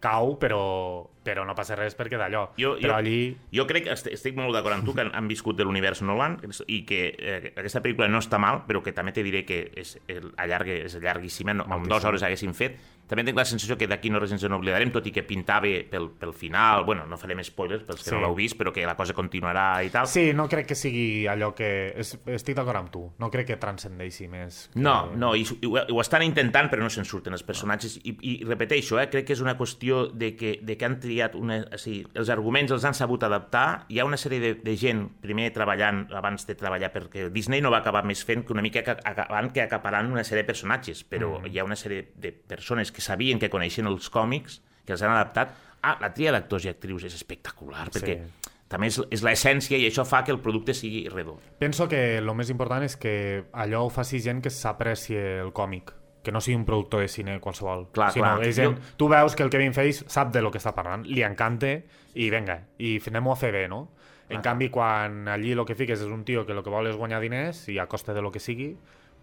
[0.06, 4.36] cau, però, però no passa res perquè d'allò Jo- però jo- allí Jo crec estic
[4.38, 6.36] molt d'acord amb tu, que han, han viscut de l'univers Nolan
[6.68, 9.96] i que eh, aquesta pel·lícula no està mal, però que també te diré que és,
[10.08, 12.78] el, allarga, és llarguíssima, no, amb dues hores haguéssim fet.
[13.08, 15.70] També tinc la sensació que d'aquí no res ens en oblidarem, tot i que pintava
[15.92, 18.16] pel, pel final, bueno, no farem spoilers pels que Sí.
[18.16, 20.08] no l'heu vist, però que la cosa continuarà i tal.
[20.08, 23.58] sí, no crec que sigui allò que es, estic d'acord amb tu, no crec que
[23.62, 24.80] transcendeixi més que...
[24.80, 28.16] No, no, i, i, ho, ho estan intentant però no se'n surten els personatges i,
[28.22, 31.62] i repeteixo, eh, crec que és una qüestió de que, de que han triat una,
[31.74, 35.06] o sigui, els arguments els han sabut adaptar hi ha una sèrie de, de gent
[35.22, 38.84] primer treballant abans de treballar perquè Disney no va acabar més fent que una mica
[38.86, 41.52] que acabant que acaparant una sèrie de personatges però mm.
[41.52, 45.12] hi ha una sèrie de persones que sabien que coneixien els còmics que els han
[45.12, 45.52] adaptat
[45.84, 48.52] ah, la tria d'actors i actrius és espectacular perquè Sí.
[48.72, 52.32] també és, és l'essència i això fa que el producte sigui redó Penso que el
[52.34, 55.92] més important és que allò ho faci gent que s'apreci el còmic,
[56.26, 57.84] que no sigui un productor de cine qualsevol.
[57.94, 58.48] Clar, sinó clar.
[58.48, 61.06] És gent, Jo- Tu veus que el Kevin Feige sap de lo que està parlant,
[61.06, 61.70] li encanta
[62.16, 63.92] i venga, i anem-ho a fer bé, no?
[64.28, 66.96] En canvi, quan allí el que fiques és un tio que el que vol és
[66.98, 68.72] guanyar diners i a costa de lo que sigui,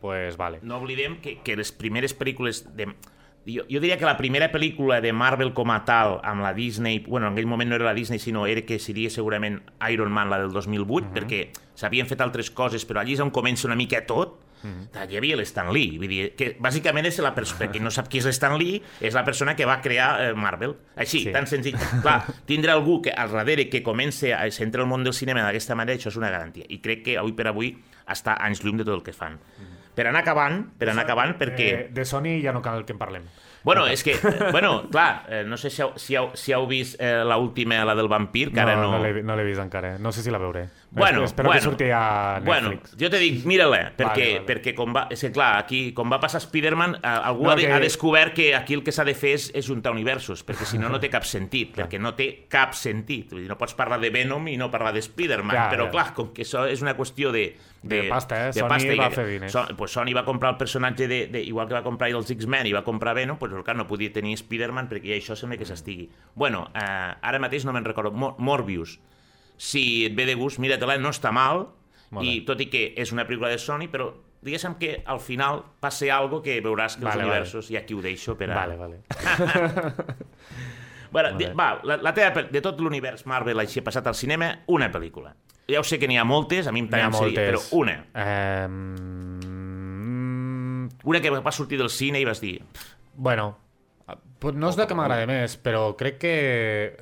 [0.01, 0.61] pues vale.
[0.63, 2.87] No oblidem que, que les primeres pel·lícules de...
[3.45, 7.01] Jo, jo diria que la primera pel·lícula de Marvel com a tal, amb la Disney...
[7.03, 10.31] Bueno, en aquell moment no era la Disney, sinó era que seria segurament Iron Man,
[10.31, 11.41] la del 2008, perquè
[11.75, 14.39] s'havien fet altres coses, però allí és on comença una mica tot.
[14.95, 15.97] Aquí hi havia l'Stan Lee.
[15.99, 17.67] Vull dir, que bàsicament és la persona...
[17.73, 20.77] Qui no sap qui és l'Stan Lee, és la persona que va crear eh, Marvel.
[20.95, 21.33] Així, Sí.
[21.35, 21.75] tan senzill.
[22.05, 25.75] Clar, tindre algú que al darrere que comença a centrar el món del cinema d'aquesta
[25.75, 26.63] manera, això és una garantia.
[26.71, 27.75] I crec que avui per avui
[28.07, 29.41] està anys llum de tot el que fan.
[29.95, 31.71] Per anar acabant, per anar acabant, perquè...
[31.77, 33.27] De, de Sony ja no cal que en parlem.
[33.63, 34.17] Bueno, és que,
[34.51, 37.95] bueno, clar, eh, no sé si heu, si heu, si heu vist eh, l'última, la
[37.95, 38.89] del vampir, que ara no...
[38.97, 39.93] no l'he no vist encara.
[40.03, 40.65] No sé si la veuré.
[40.91, 42.97] Bueno, Es- Espero bueno, que surti a Bueno, Netflix.
[42.99, 44.47] jo te dic, mira-la, perquè, Vale, vale.
[44.49, 45.05] perquè com va...
[45.15, 47.79] És que, clar, aquí, com va passar Spider-Man, eh, algú No, ha, de, que- ha
[47.85, 50.89] descobert que aquí el que s'ha de fer és, és juntar universos, perquè si no,
[50.91, 53.31] no té cap sentit, perquè no té cap sentit.
[53.31, 55.95] Vull dir, no pots parlar de Venom i no parlar de Spider-Man, Ja, però, ja.
[55.95, 57.53] clar, com que això és una qüestió de...
[57.83, 58.53] De pasta, eh?
[58.53, 59.53] Sony i va que- fer diners.
[59.53, 62.67] So, pues Sony va comprar el personatge de, de, igual que va comprar els X-Men
[62.67, 65.67] i va comprar Venom, pues, clar, no podia tenir Spider-Man perquè ja això sembla que
[65.67, 66.09] s'estigui.
[66.35, 68.13] Bueno, eh, ara mateix no me'n recordo.
[68.13, 69.01] Mor Morbius,
[69.57, 71.69] si et ve de gust, mira-te-la, no està mal,
[72.13, 74.11] Molt i tot i que és una pel·lícula de Sony, però
[74.43, 78.03] diguéssim que al final passa algo que veuràs que els Vale, universos, i aquí ho
[78.03, 78.55] deixo per a...
[78.55, 79.01] Vale, vale.
[81.13, 84.89] Bueno, di, va, la, la teva, de tot l'univers Marvel així passat al cinema, una
[84.93, 85.35] pel·lícula.
[85.71, 87.99] Ja ho sé que n'hi ha moltes, a mi em també seria, però una.
[88.15, 92.61] Ehm, Una que va sortir del cine i vas dir...
[93.15, 93.57] Bueno,
[94.39, 96.35] pues no és la que m'agrada més, però crec que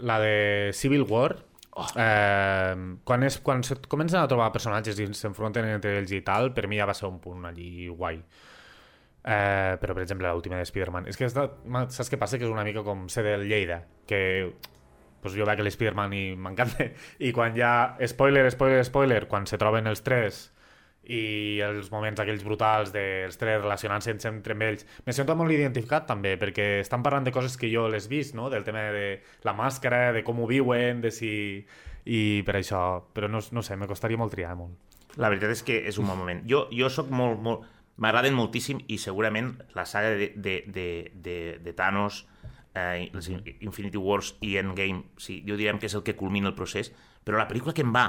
[0.01, 1.37] la de Civil War,
[1.81, 1.85] Oh.
[1.97, 2.75] eh,
[3.07, 6.77] quan, és, quan comencen a trobar personatges i s'enfronten entre ells i tal, per mi
[6.81, 8.19] ja va ser un punt allí guai.
[9.25, 11.09] Eh, però, per exemple, l'última de Spider-Man.
[11.11, 11.47] És que de,
[11.93, 12.39] saps què passa?
[12.41, 14.21] Que és una mica com ser del Lleida, que
[15.21, 16.89] pues jo veig l'Spider-Man i m'encanta.
[17.27, 20.47] I quan ja, spoiler, spoiler, spoiler, quan se troben els tres
[21.11, 26.37] i els moments aquells brutals dels tres relacionant-se entre, ells me sento molt identificat també
[26.39, 28.51] perquè estan parlant de coses que jo les vist no?
[28.53, 31.33] del tema de la màscara, de com ho viuen de si...
[32.05, 32.83] i per això
[33.14, 36.07] però no, no sé, me costaria molt triar molt La veritat és que és un
[36.07, 36.45] bon moment.
[36.47, 37.64] Jo, jo sóc molt, molt...
[38.01, 42.24] M'agraden moltíssim i segurament la saga de, de, de, de, de Thanos,
[42.74, 43.11] eh,
[43.61, 46.94] Infinity Wars i Endgame, sí, jo diríem que és el que culmina el procés,
[47.24, 48.07] però la pel·lícula que em va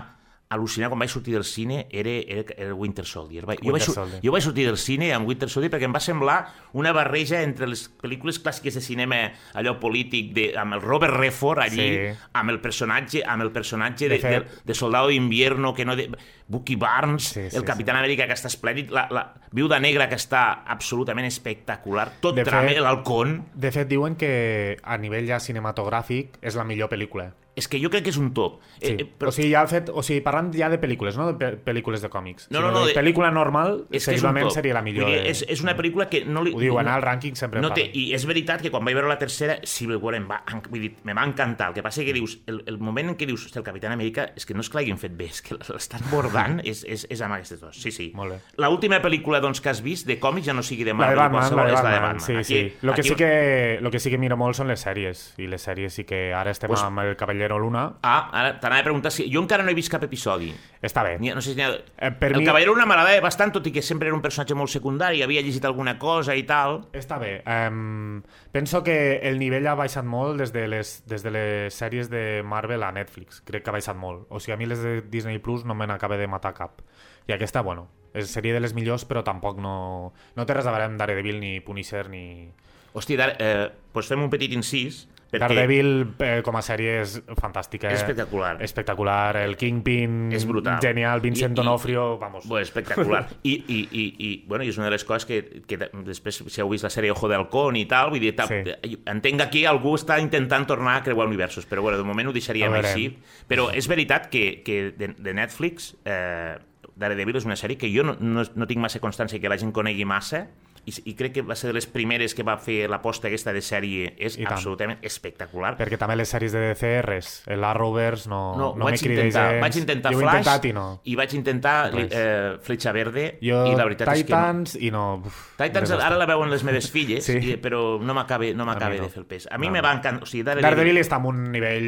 [0.52, 3.46] al·lucinar quan vaig sortir del cine era, era, era Winter Soldier.
[3.48, 4.20] Va- Jo vaig, Winter sur- Soldier.
[4.24, 6.38] jo vaig sortir del cine amb Winter Soldier perquè em va semblar
[6.74, 9.22] una barreja entre les pel·lícules clàssiques de cinema,
[9.56, 12.20] allò polític, de, amb el Robert Redford allí, Sí.
[12.34, 15.96] amb el personatge, amb el personatge de, De de, fet- de Soldado d'Invierno, que no
[15.96, 16.10] de...
[16.52, 19.22] Bucky Barnes, Sí, sí, el Capitán Amèrica que està esplèndid, la, la
[19.56, 23.46] Viuda Negra que està absolutament espectacular, tot De fet- l'halcón...
[23.56, 27.90] de fet diuen que a nivell ja cinematogràfic és la millor pel·lícula És que jo
[27.92, 28.62] crec que és un top.
[28.80, 28.94] Sí.
[28.94, 29.28] Eh, eh, però...
[29.28, 32.00] O sigui, ja el fet, o sigui, parlant ja de pel·lícules, no de pe pel·lícules
[32.00, 32.46] de còmics.
[32.50, 34.54] No, no, no, de de- pel·lícula normal, és que és segurament top.
[34.56, 35.04] seria la millor.
[35.10, 36.54] Vull dir, és, és una pel·lícula que no li...
[36.56, 37.84] Ho diuen, al rànquing sempre no té.
[37.94, 40.40] I és veritat que quan vaig veure la tercera, Civil War em va,
[40.70, 41.68] vull dir, me va encantar.
[41.70, 44.30] El que passa que dius, el, el moment en què dius, "Hosti, el Capitán Amèrica,
[44.34, 47.22] és que no és que l'hagin fet bé, és que l'estan bordant, és, és, és
[47.22, 47.76] amb aquestes dues.
[47.76, 48.12] Sí, sí.
[48.16, 48.40] Molt bé.
[48.64, 51.36] L'última pel·lícula doncs, que has vist de còmics, ja no sigui de La de Marvel,
[51.36, 52.44] Batman, la de és la de Batman, Batman.
[52.46, 52.74] sí, sí.
[52.82, 55.48] Lo que, aquí- sí que, lo que sí que miro molt són les sèries, i
[55.52, 57.98] les sèries sí que ara estem Pues- amb el Cavallero Luna.
[58.04, 59.26] Ah, ara t'anava a preguntar si...
[59.32, 60.52] Jo encara no he vist cap episodi.
[60.82, 61.16] Està bé.
[61.20, 61.72] Ni, no sé si ha...
[61.98, 64.56] Eh, per el mi- Cavallero una m'agradava bastant, tot i que sempre era un personatge
[64.58, 66.84] molt secundari, havia llegit alguna cosa i tal.
[66.94, 67.42] Està bé.
[67.46, 68.22] Um,
[68.54, 72.42] penso que el nivell ha baixat molt des de, les, des de les sèries de
[72.46, 73.42] Marvel a Netflix.
[73.46, 74.28] Crec que ha baixat molt.
[74.30, 76.82] O sigui, a mi les de Disney Plus no me n'acaba de matar cap.
[77.30, 80.74] I aquesta, bueno, és, seria de les millors, però tampoc no, no té res a
[80.74, 82.52] veure amb Daredevil ni Punisher ni...
[82.92, 87.88] Hòstia, eh, doncs fem un petit incís, perquè Daredevil eh, com a sèrie és fantàstica.
[87.90, 88.58] És espectacular.
[88.62, 89.38] Espectacular.
[89.40, 90.80] El Kingpin, És brutal.
[90.84, 91.22] genial.
[91.24, 92.46] Vincent I- i- D'Onofrio, vamos.
[92.48, 93.30] Bueno, espectacular.
[93.44, 96.60] I, i, i, i, bueno, i és una de les coses que, que després, si
[96.62, 98.98] heu vist la sèrie Ojo de Halcón i tal, vull dir, tal, Sí.
[99.08, 102.34] entenc que aquí algú està intentant tornar a creuar universos, però bueno, de moment ho
[102.36, 103.08] deixaríem així.
[103.48, 106.58] Però és veritat que, que de, de Netflix, eh,
[107.02, 109.72] Daredevil és una sèrie que jo no, no, no tinc massa constància que la gent
[109.74, 110.50] conegui massa,
[110.86, 113.62] i, i crec que va ser de les primeres que va fer l'aposta aquesta de
[113.62, 114.56] sèrie, és I tant.
[114.56, 115.76] absolutament espectacular.
[115.78, 119.62] Perquè també les sèries de DCRs, l'Arrowverse, no, No, no, vaig me crida intentar, gens.
[119.62, 120.86] vaig intentar Jo Flash intentat i no.
[121.06, 122.12] i vaig intentar Res.
[122.12, 124.38] eh, Fletxa Verde Jo, i la veritat és que no.
[124.42, 125.04] Titans i no...
[125.26, 127.38] Uf, Titans ara la veuen les meves filles, Sí.
[127.38, 129.04] i, però no m'acaba no m'acaba no.
[129.04, 129.48] de fer el pes.
[129.52, 130.24] A mi No, me va encantar...
[130.24, 131.88] O sigui, Daredevil, Daredevil està en un nivell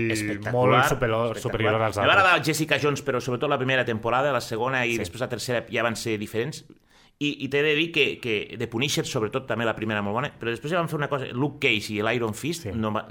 [0.54, 2.14] molt superior, superior als va altres.
[2.14, 4.98] agradar Jessica Jones, però sobretot la primera temporada, la segona i Sí.
[5.02, 6.64] després la tercera ja van ser diferents.
[7.20, 10.32] I, i t'he de dir que, que The Punisher, sobretot, també la primera molt bona,
[10.40, 12.72] però després ja van fer una cosa, Luke Cage i l'Iron Fist, Sí.
[12.76, 13.06] no va,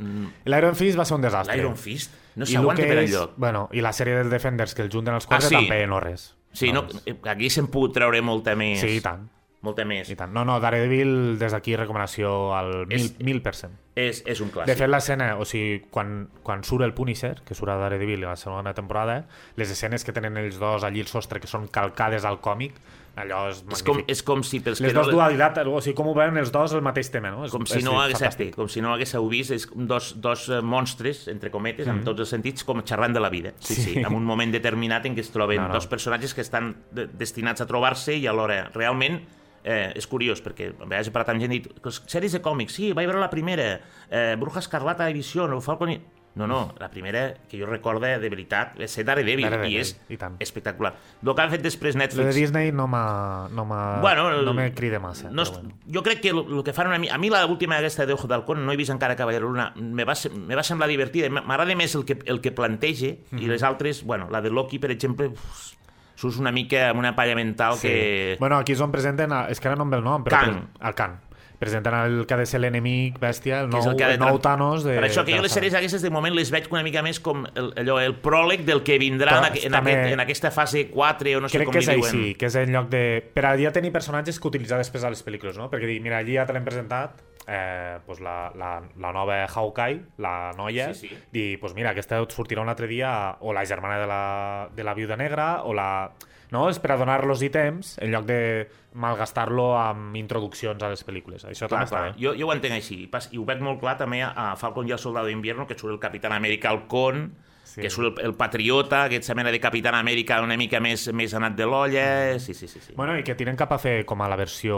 [0.44, 1.56] L'Iron Fist va ser un desastre.
[1.56, 3.34] l'Iron Fist no s'aguanta per enlloc.
[3.36, 5.54] Bueno, I la sèrie dels Defenders que el junten els quatre Ah, sí?
[5.54, 6.34] també no res.
[6.52, 7.04] Sí, no, res.
[7.24, 8.80] aquí s'hem pogut treure molta més.
[8.80, 9.28] Sí, i tant.
[9.62, 10.10] Molta més.
[10.10, 10.32] I tant.
[10.34, 13.72] No, no, Daredevil, des d'aquí, recomanació al mil, És- mil per cent.
[13.94, 14.74] És, és un De clàssic.
[14.76, 18.36] fet, l'escena, o sigui, quan, quan surt el Punisher, que surt a Daredevil a la
[18.36, 22.40] segona temporada, les escenes que tenen ells dos allí al sostre, que són calcades al
[22.40, 22.74] còmic,
[23.16, 24.10] allò és és, com, magnífic.
[24.10, 24.60] és com si...
[24.64, 27.10] Pels les que no, dues dualitats, o sigui, com ho veuen els dos el mateix
[27.12, 27.44] tema, no?
[27.44, 30.62] És, com si és no hagués, com si no haguéssiu vist és dos, dos eh,
[30.62, 31.90] monstres, entre cometes, Mm.
[31.90, 33.52] amb tots els sentits, com xerrant de la vida.
[33.60, 35.74] Sí, sí, en un moment determinat en què es troben No, no.
[35.74, 39.20] dos personatges que estan de, destinats a trobar-se i alhora realment
[39.64, 42.40] eh, és curiós, perquè a vegades he parlat amb gent i dit, "Pues, sèries de
[42.42, 46.00] còmics, sí, vaig veure la primera, eh, Bruja Escarlata de Vision, o Falcon i...
[46.34, 49.90] No, no, la primera que jo recorde de veritat és ser Daredevil, Daredevil, i és
[50.08, 50.38] i tant.
[50.40, 50.94] espectacular.
[51.22, 52.34] El que han fet després Lo de Netflix...
[52.34, 53.66] Disney no m'ha no
[54.00, 55.28] Bueno, no me crida massa.
[55.30, 55.72] No, bueno.
[55.92, 56.96] Jo crec que el, el que fan una.
[57.12, 60.54] A mi l'última aquesta d'Ojo d'Halcón, no he vist encara Cavallero Luna, me va, me
[60.56, 61.28] va semblar divertida.
[61.28, 63.38] M'agrada més el que, el que planteja Mhm.
[63.42, 65.72] i les altres, bueno, la de Loki, per exemple, uf,
[66.16, 67.88] surts una mica amb una palla mental Sí.
[67.88, 68.36] que...
[68.40, 69.32] Bueno, aquí és on presenten...
[69.32, 69.48] A...
[69.50, 70.40] És que ara no em ve el nom, però...
[70.40, 71.18] Pre- El Kang.
[71.62, 74.10] Presenten el que ha de ser l'enemic bèstia, el que és nou, el que ha
[74.10, 74.96] de el nou Thanos de...
[74.98, 77.44] Per això que jo les sèries aquestes de moment les veig una mica més com
[77.54, 81.42] el, allò, el pròleg del que vindrà en, també- aquest, en aquesta fase 4 o
[81.44, 82.10] no sé Crec com que és li diuen.
[82.10, 83.04] així, que és en lloc de...
[83.34, 85.70] Per a ja tenir personatges que utilitzar després a les pel·lícules, no?
[85.70, 90.00] Perquè dir, mira, allí ja te l'hem presentat, eh, pues la, la, la nova Hawkeye,
[90.18, 91.16] la noia, Sí, sí.
[91.30, 94.82] dir, pues mira, aquesta et sortirà un altre dia, o la germana de la, de
[94.84, 96.10] la viuda negra, o la...
[96.52, 96.66] No?
[96.68, 98.68] És per a donar-los ítems en lloc de
[99.00, 101.46] malgastar-lo amb introduccions a les pel·lícules.
[101.48, 102.10] Això Clar, també està clar.
[102.12, 102.20] bé.
[102.22, 102.98] Jo, jo ho entenc així.
[103.06, 105.78] I I ho veig molt clar també a, a Falcon i el Soldado d'Invierno, que
[105.78, 107.32] surt el Capitán Amèrica al con,
[107.64, 107.80] Sí.
[107.80, 111.54] que surt el, el Patriota, aquesta mena de Capitán Amèrica una mica més, més anat
[111.56, 112.38] de l'olla...
[112.38, 112.80] Sí, sí, sí.
[112.84, 112.92] sí.
[112.96, 114.76] Bueno, i que tiren cap a fer com a la versió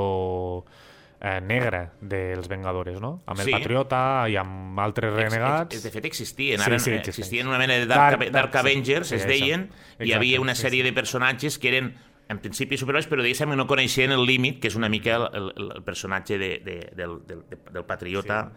[1.25, 3.23] eh, negra dels Vengadores, no?
[3.25, 3.53] Amb el Sí.
[3.57, 5.75] Patriota i amb altres Ex- renegats.
[5.75, 6.59] ex- De fet, existien.
[6.61, 7.09] Sí, Ara, sí, eh, existeix.
[7.25, 10.05] existien una mena de Dark, Dark- Dark, Avengers, sí, es sí, deien, això.
[10.05, 10.91] i hi havia Exacte, una sí, sèrie sí.
[10.91, 11.95] de personatges que eren
[12.29, 15.71] en principi superherois, però diguéssim no coneixien el límit, que és una mica el, el,
[15.77, 18.51] el personatge de, de, del, del, del Patriota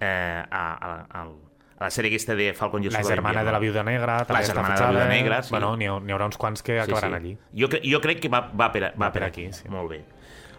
[0.00, 0.06] eh,
[0.50, 1.22] a, a, a,
[1.78, 4.40] a la sèrie aquesta de Falcon i el La germana de la viuda negra està
[4.42, 4.90] germana de la.
[4.90, 5.50] Viuda Negra, sí.
[5.54, 7.36] Bueno, n'hi ha, n'hi haurà uns quants que acabaran allí.
[7.54, 9.44] Jo, jo crec que va, va, per, va, Va per per aquí.
[9.46, 9.68] aquí, sí.
[9.68, 10.00] Molt bé.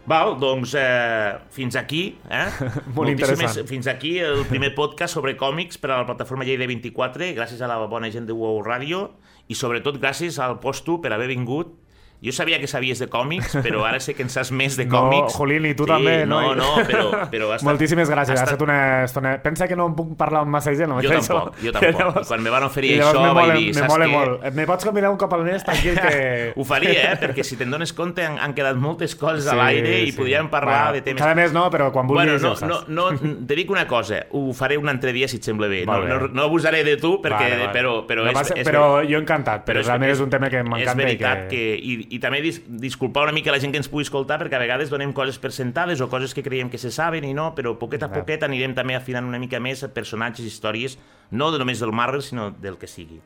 [0.08, 2.18] Val, doncs eh, fins aquí.
[2.30, 2.48] Eh?
[2.96, 3.68] Molt interessant.
[3.70, 7.70] Fins aquí el primer podcast sobre còmics per a la plataforma Lleida 24, gràcies a
[7.70, 9.10] la bona gent de WoW Ràdio
[9.50, 11.76] i sobretot gràcies al Postu per haver vingut
[12.22, 14.98] jo sabia que sabies de còmics, però ara sé que en saps més de No,
[15.06, 15.34] còmics.
[15.38, 16.56] Jolín, i tu sí, també, No, noi.
[16.60, 19.38] no, però, però ha estat, Moltíssimes gràcies, ha estat- estat una estona...
[19.42, 21.00] Pensa que no em puc parlar amb massa gent, no?
[21.02, 21.38] Jo Això.
[21.40, 22.20] tampoc, jo tampoc.
[22.24, 24.12] I quan me van oferir i llavors això me vaig dir, me saps mola què?
[24.18, 24.48] molt.
[24.60, 26.54] Me pots convidar un cop al mes, tranquil, que...
[26.60, 27.16] Ho faria, eh?
[27.24, 30.18] Perquè si te'n dones compte han, han quedat moltes coses a Sí, l'aire i sí.
[30.18, 31.22] podríem parlar Bueno, de temes...
[31.24, 34.52] Cada mes no, però quan vulguis Bueno, no, no, no, te dic una cosa, ho
[34.54, 35.86] faré un altre dia si et sembla bé.
[35.86, 36.12] No, Molt bé.
[36.12, 37.72] no, no abusaré de tu, perquè, Vale, vale.
[37.74, 40.60] però, però, No és, passa- és, però jo encantat, però realment és un tema que
[40.60, 41.66] És m'encanta i veritat que- que...
[41.80, 44.64] I, i també dis, disculpar una mica la gent que ens pugui escoltar, perquè a
[44.64, 47.76] vegades donem coses per sentades o coses que creiem que se saben i no, però
[47.80, 50.98] poquet a poquet anirem també afinant una mica més personatges, històries,
[51.32, 53.22] no de només del Marvel, sinó del que sigui.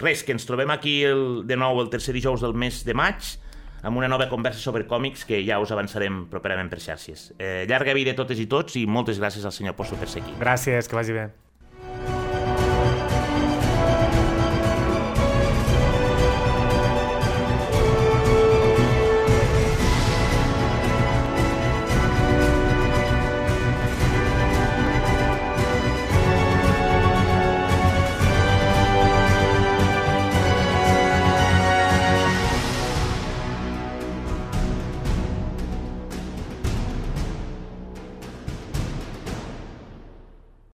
[0.00, 3.36] Res, que ens trobem aquí el, de nou el tercer dijous del mes de maig,
[3.84, 7.30] amb una nova conversa sobre còmics que ja us avançarem properament per xarxes.
[7.38, 10.24] Eh, llarga vida a totes i tots i moltes gràcies al senyor Posto per ser
[10.24, 10.36] aquí.
[10.40, 11.30] Gràcies, que vagi bé.